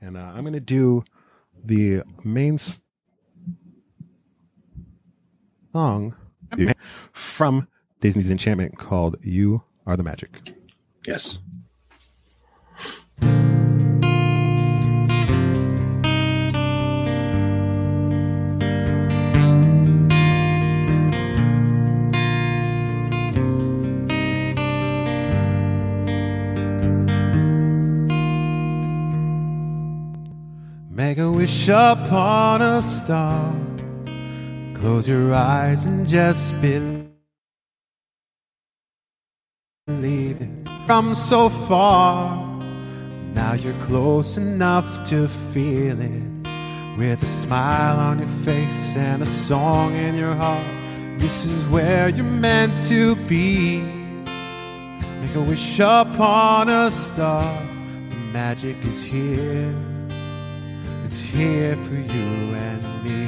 [0.00, 1.02] and uh, I'm going to do
[1.64, 2.58] the main
[5.72, 6.14] song
[7.12, 7.66] from
[8.00, 10.54] Disney's Enchantment called "You Are the Magic."
[11.06, 11.40] Yes.
[31.06, 33.54] Make a wish upon a star.
[34.74, 37.06] Close your eyes and just believe
[39.86, 40.50] it.
[40.84, 42.36] From so far,
[43.34, 46.48] now you're close enough to feel it.
[46.98, 50.66] With a smile on your face and a song in your heart,
[51.20, 53.78] this is where you're meant to be.
[55.20, 57.62] Make a wish upon a star.
[58.10, 59.72] The magic is here.
[61.18, 63.18] It's here for you and me.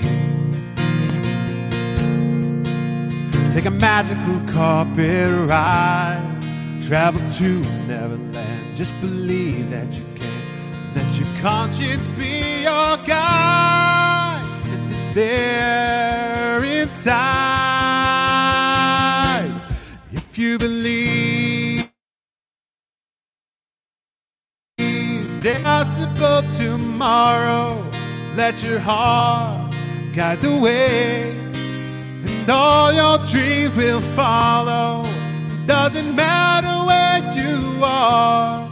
[3.51, 6.21] Take a magical carpet ride.
[6.85, 8.77] Travel to Neverland.
[8.77, 10.43] Just believe that you can.
[10.95, 14.43] Let your conscience be your guide.
[14.67, 17.09] Yes, it's there inside.
[20.13, 21.09] If you believe,
[26.99, 27.81] tomorrow.
[28.35, 29.73] Let your heart
[30.17, 35.05] guide the way, and all your dreams will follow.
[35.07, 38.69] It Doesn't matter where you are,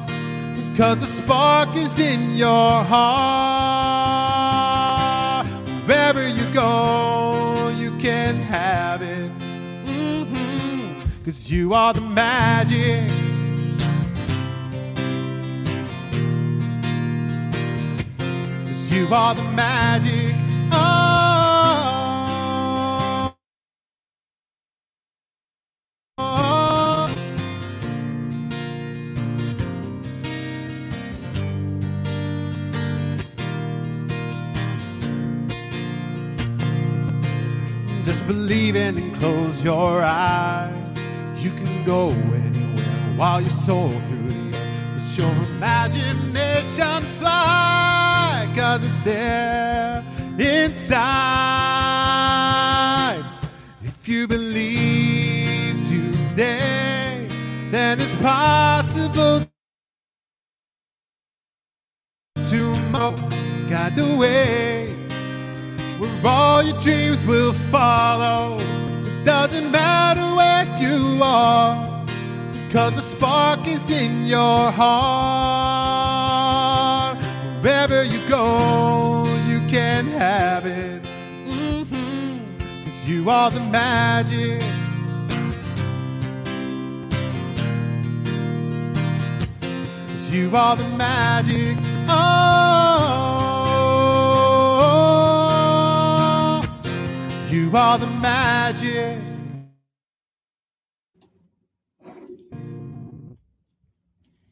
[0.72, 3.06] because the spark is in your heart.
[5.86, 9.30] Wherever you go, you can have it.
[9.86, 13.15] hmm Cause you are the magic.
[18.96, 20.34] You are the magic.
[38.06, 40.74] Just believe and close your eyes.
[41.44, 44.98] You can go anywhere while you soar through the air.
[44.98, 47.65] Let your imagination fly,
[48.56, 50.02] cause it's there
[50.38, 51.04] inside.
[53.82, 57.28] If you believe today,
[57.70, 59.46] then it's possible
[62.48, 63.14] tomorrow.
[63.68, 64.94] Guide the way
[65.98, 68.56] where all your dreams will follow.
[68.58, 72.06] It doesn't matter where you are,
[72.66, 76.85] because the spark is in your heart.
[77.66, 81.04] Wherever you go, you can have it.
[81.48, 81.82] hmm
[82.84, 84.62] Cause you are the magic.
[89.98, 91.76] Cause you are the magic.
[92.08, 93.02] Oh,
[97.50, 99.18] you are the magic.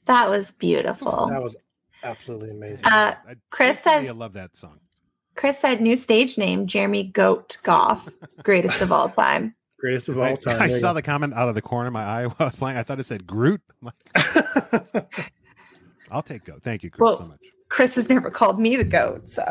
[0.06, 1.28] That was beautiful.
[1.28, 1.54] That was
[2.04, 2.84] absolutely amazing.
[2.86, 4.80] Uh, I- Chris instantly, says- I love that song.
[5.36, 8.08] Chris said new stage name Jeremy Goat Goff,
[8.44, 9.54] greatest of all time.
[9.80, 10.54] Greatest of all time.
[10.62, 10.94] I There you saw go.
[10.94, 12.78] the comment out of the corner of my eye while I was playing.
[12.78, 13.60] I thought it said Groot.
[13.82, 15.04] I'm like,
[16.10, 16.58] I'll take go.
[16.62, 17.40] Thank you, Chris, Well, so much.
[17.68, 19.42] Chris has never called me the goat, so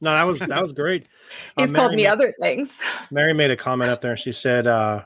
[0.00, 1.06] no, that was that was great.
[1.56, 2.78] Uh, he's called me ma- other things.
[3.10, 5.02] Mary made a comment up there, and she said, uh,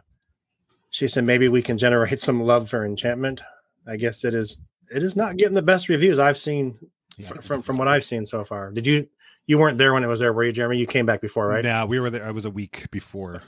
[0.91, 3.41] "She said maybe we can generate some love for Enchantment."
[3.87, 4.59] I guess it is.
[4.95, 6.79] It is not getting the best reviews I've seen
[7.17, 8.71] Yeah, fr- it's from from what I've seen so far.
[8.71, 9.09] Did you?
[9.47, 10.79] You weren't there when it was there, were you, Jeremy?
[10.79, 11.63] You came back before, right?
[11.65, 12.25] Yeah, we were there.
[12.25, 13.43] I was a week before.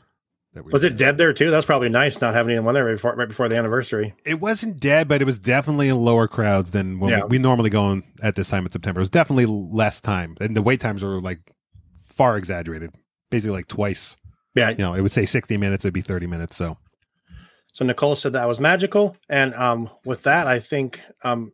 [0.53, 1.51] That we Was it dead there too?
[1.51, 4.15] That's probably nice not having anyone there right before right before the anniversary.
[4.25, 7.23] It wasn't dead, but it was definitely in lower crowds than when Yeah.
[7.25, 9.01] we, we normally go in at this time in September.
[9.01, 11.53] It was definitely less time, and the wait times were like
[12.05, 12.95] far exaggerated,
[13.31, 14.17] basically like twice.
[14.55, 14.71] Yeah.
[14.71, 16.57] You know, it would say sixty minutes, it'd be thirty minutes.
[16.57, 16.77] So
[17.77, 21.53] So Nicole said that was magical, and um, with that, I think um,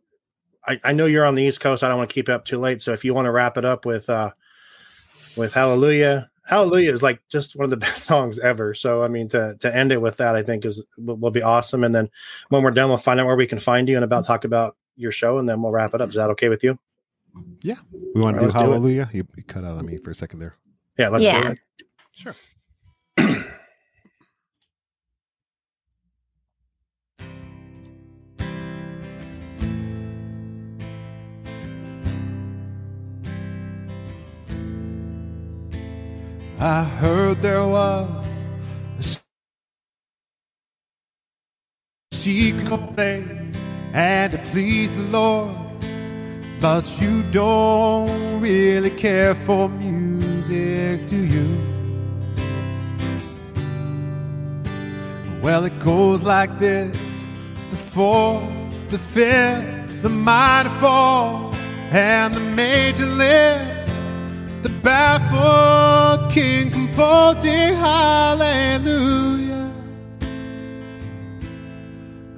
[0.65, 1.83] I, I know you're on the East Coast.
[1.83, 2.81] I don't want to keep you up too late.
[2.81, 4.31] So if you want to wrap it up with uh,
[5.35, 8.73] with Hallelujah, Hallelujah is like just one of the best songs ever.
[8.73, 11.43] So I mean, to to end it with that, I think is will, will be
[11.43, 11.83] awesome.
[11.83, 12.09] And then
[12.47, 14.77] when we're done, we'll find out where we can find you and about talk about
[14.95, 16.07] your show, and then we'll wrap it up.
[16.07, 16.79] Is that okay with you?
[17.63, 17.75] yeah,
[18.15, 18.63] we want All to right, do let's do it.
[18.63, 19.09] Hallelujah.
[19.11, 20.53] You, you cut out on me for a second there.
[20.97, 21.41] Yeah, let's Yeah.
[21.41, 21.59] do it.
[22.13, 22.35] Sure.
[36.65, 38.07] I heard there was
[38.97, 39.03] a
[42.15, 43.57] secret place
[43.91, 45.57] and to please the Lord,
[46.61, 51.49] but you don't really care for music, do you?
[55.41, 56.97] Well, it goes like this
[57.71, 58.41] the fourth,
[58.89, 61.53] the fifth, the minor fall,
[61.91, 63.82] and the major lift
[64.63, 69.23] the baffled king composing hallelujah.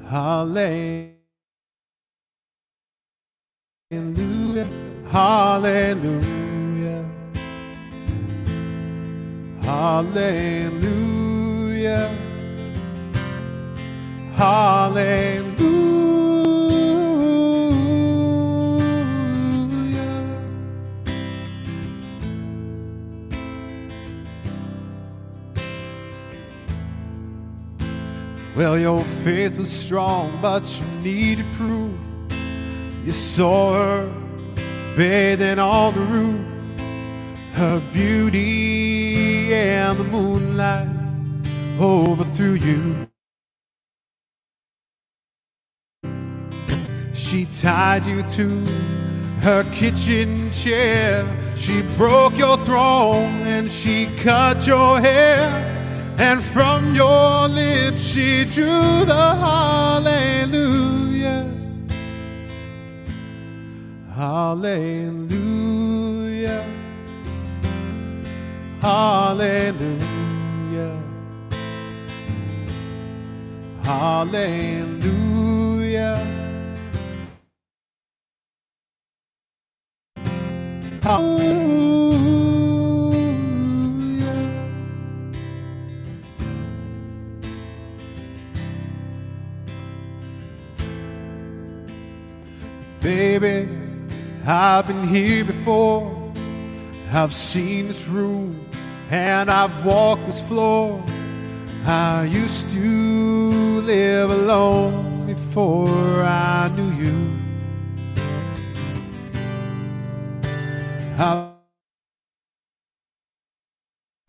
[0.09, 1.15] Hallelujah.
[5.11, 7.05] Hallelujah.
[9.61, 10.79] Hallelujah.
[14.35, 15.74] Hallelujah.
[28.55, 31.91] Well, your faith was strong, but you needed proof.
[33.03, 34.09] You saw her
[34.95, 36.45] bathing on the roof,
[37.55, 40.87] her beauty and the moonlight
[41.81, 43.07] overthrew you.
[47.13, 48.47] She tied you to
[49.41, 51.27] her kitchen chair.
[51.57, 55.74] She broke your throne and she cut your hair.
[56.17, 61.05] And from your lips she drew the hallelujah.
[64.15, 65.35] Hallelujah.
[68.81, 69.83] Hallelujah.
[73.83, 74.95] Hallelujah.
[81.03, 82.44] Hallelujah.
[93.05, 93.69] Baby,
[94.47, 96.11] I've been here before.
[97.13, 98.59] I've seen this room
[99.11, 101.03] and I've walked this floor.
[101.85, 102.79] I used to
[103.81, 107.29] live alone before I knew you.
[111.19, 111.53] I've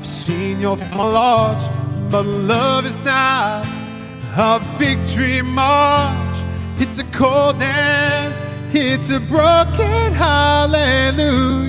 [0.03, 3.65] seen your large, but love is not
[4.37, 6.37] a victory march.
[6.79, 11.67] It's a cold and it's a broken hallelujah.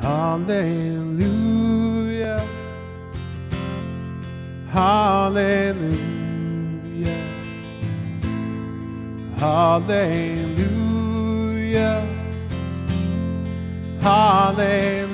[0.00, 1.18] Hallelujah.
[4.70, 5.98] Hallelujah.
[9.38, 10.68] Hallelujah.
[14.00, 15.07] Hallelujah.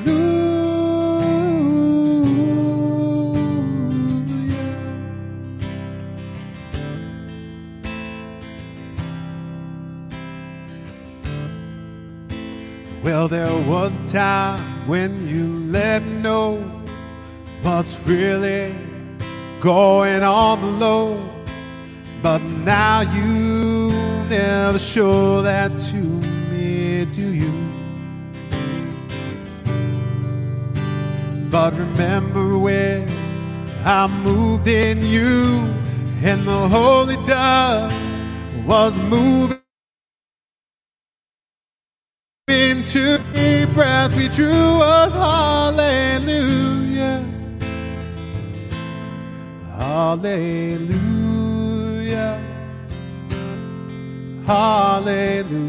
[13.25, 16.57] Well, there was a time when you let me know
[17.63, 18.75] what's really
[19.63, 21.27] going on below.
[22.23, 23.89] But now you
[24.29, 25.97] never show that to
[26.53, 27.51] me, do you?
[31.51, 33.09] But remember when
[33.87, 35.73] I moved in you
[36.23, 39.54] and the Holy Dove was moving
[44.09, 46.05] breath we drew was hallelujah.
[49.79, 51.01] Hallelujah.
[54.47, 55.63] Hallelujah.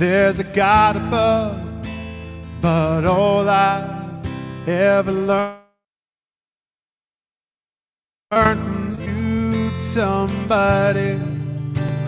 [0.00, 1.60] There's a God above,
[2.62, 4.26] but all I've
[4.66, 5.58] ever learned
[8.30, 11.20] from you, somebody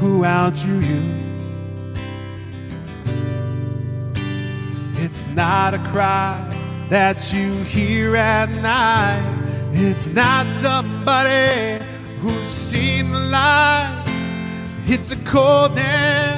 [0.00, 1.02] who outdrew you.
[4.94, 6.50] It's not a cry
[6.88, 9.22] that you hear at night.
[9.74, 11.84] It's not somebody
[12.20, 14.02] who's seen the light.
[14.86, 16.31] It's a cold and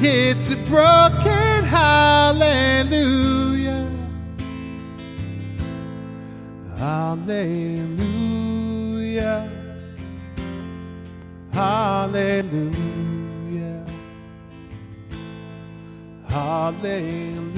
[0.00, 3.34] it's a broken hallelujah.
[6.76, 7.94] Hallelujah.
[11.52, 12.74] Hallelujah.
[16.28, 17.53] Hallelujah.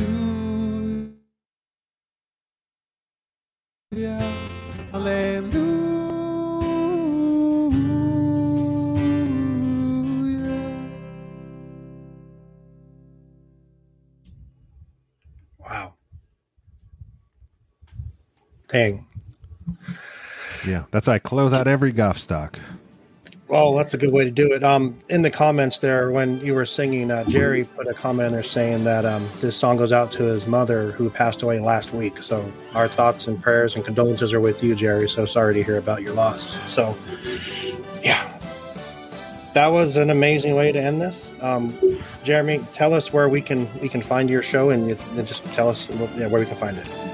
[18.76, 19.06] Dang.
[20.66, 22.58] Yeah, that's how I close out every Goff Stock.
[23.48, 24.62] Oh, that's a good way to do it.
[24.62, 28.42] Um, in the comments there, when you were singing, uh, Jerry put a comment there
[28.42, 32.20] saying that um, this song goes out to his mother who passed away last week.
[32.20, 35.08] So our thoughts and prayers and condolences are with you, Jerry.
[35.08, 36.42] So sorry to hear about your loss.
[36.70, 36.94] So,
[38.02, 38.30] yeah,
[39.54, 41.34] that was an amazing way to end this.
[41.40, 41.72] Um,
[42.24, 45.46] Jeremy, tell us where we can we can find your show and, you, and just
[45.54, 47.05] tell us where we can find it.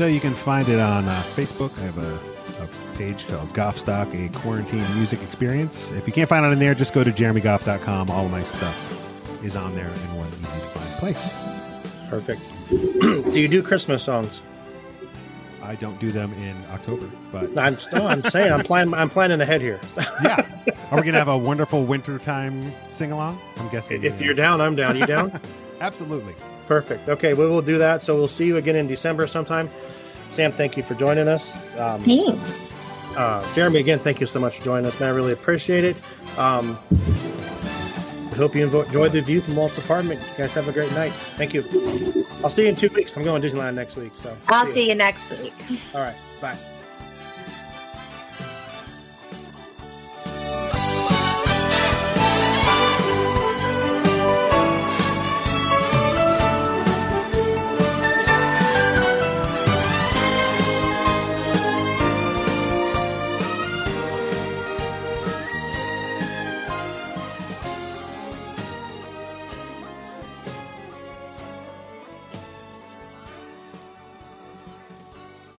[0.00, 1.78] So you can find it on uh, Facebook.
[1.78, 2.18] I have a,
[2.64, 5.90] a page called Goff Stock, a quarantine music experience.
[5.90, 8.08] If you can't find it in there, just go to jeremygoff.com.
[8.08, 11.28] All of my stuff is on there in one easy to find place.
[12.08, 12.40] Perfect.
[12.70, 14.40] do you do Christmas songs?
[15.62, 19.42] I don't do them in October, but I'm no, I'm saying I'm planning I'm planning
[19.42, 19.80] ahead here.
[20.24, 20.46] yeah,
[20.90, 23.38] are we gonna have a wonderful wintertime sing along?
[23.58, 24.02] I'm guessing.
[24.02, 24.96] if you're down, I'm down.
[24.96, 25.38] You down?
[25.82, 26.34] absolutely.
[26.70, 27.08] Perfect.
[27.08, 28.00] Okay, we will do that.
[28.00, 29.68] So we'll see you again in December sometime.
[30.30, 31.52] Sam, thank you for joining us.
[31.76, 32.76] Um, Thanks.
[33.16, 35.08] uh, Jeremy, again, thank you so much for joining us, man.
[35.08, 36.00] I really appreciate it.
[36.38, 40.20] Um, I hope you enjoyed the view from Walt's apartment.
[40.20, 41.10] You guys have a great night.
[41.10, 41.64] Thank you.
[42.44, 43.16] I'll see you in two weeks.
[43.16, 44.12] I'm going to Disneyland next week.
[44.14, 45.52] So I'll see you next week.
[45.92, 46.14] All right.
[46.40, 46.56] Bye.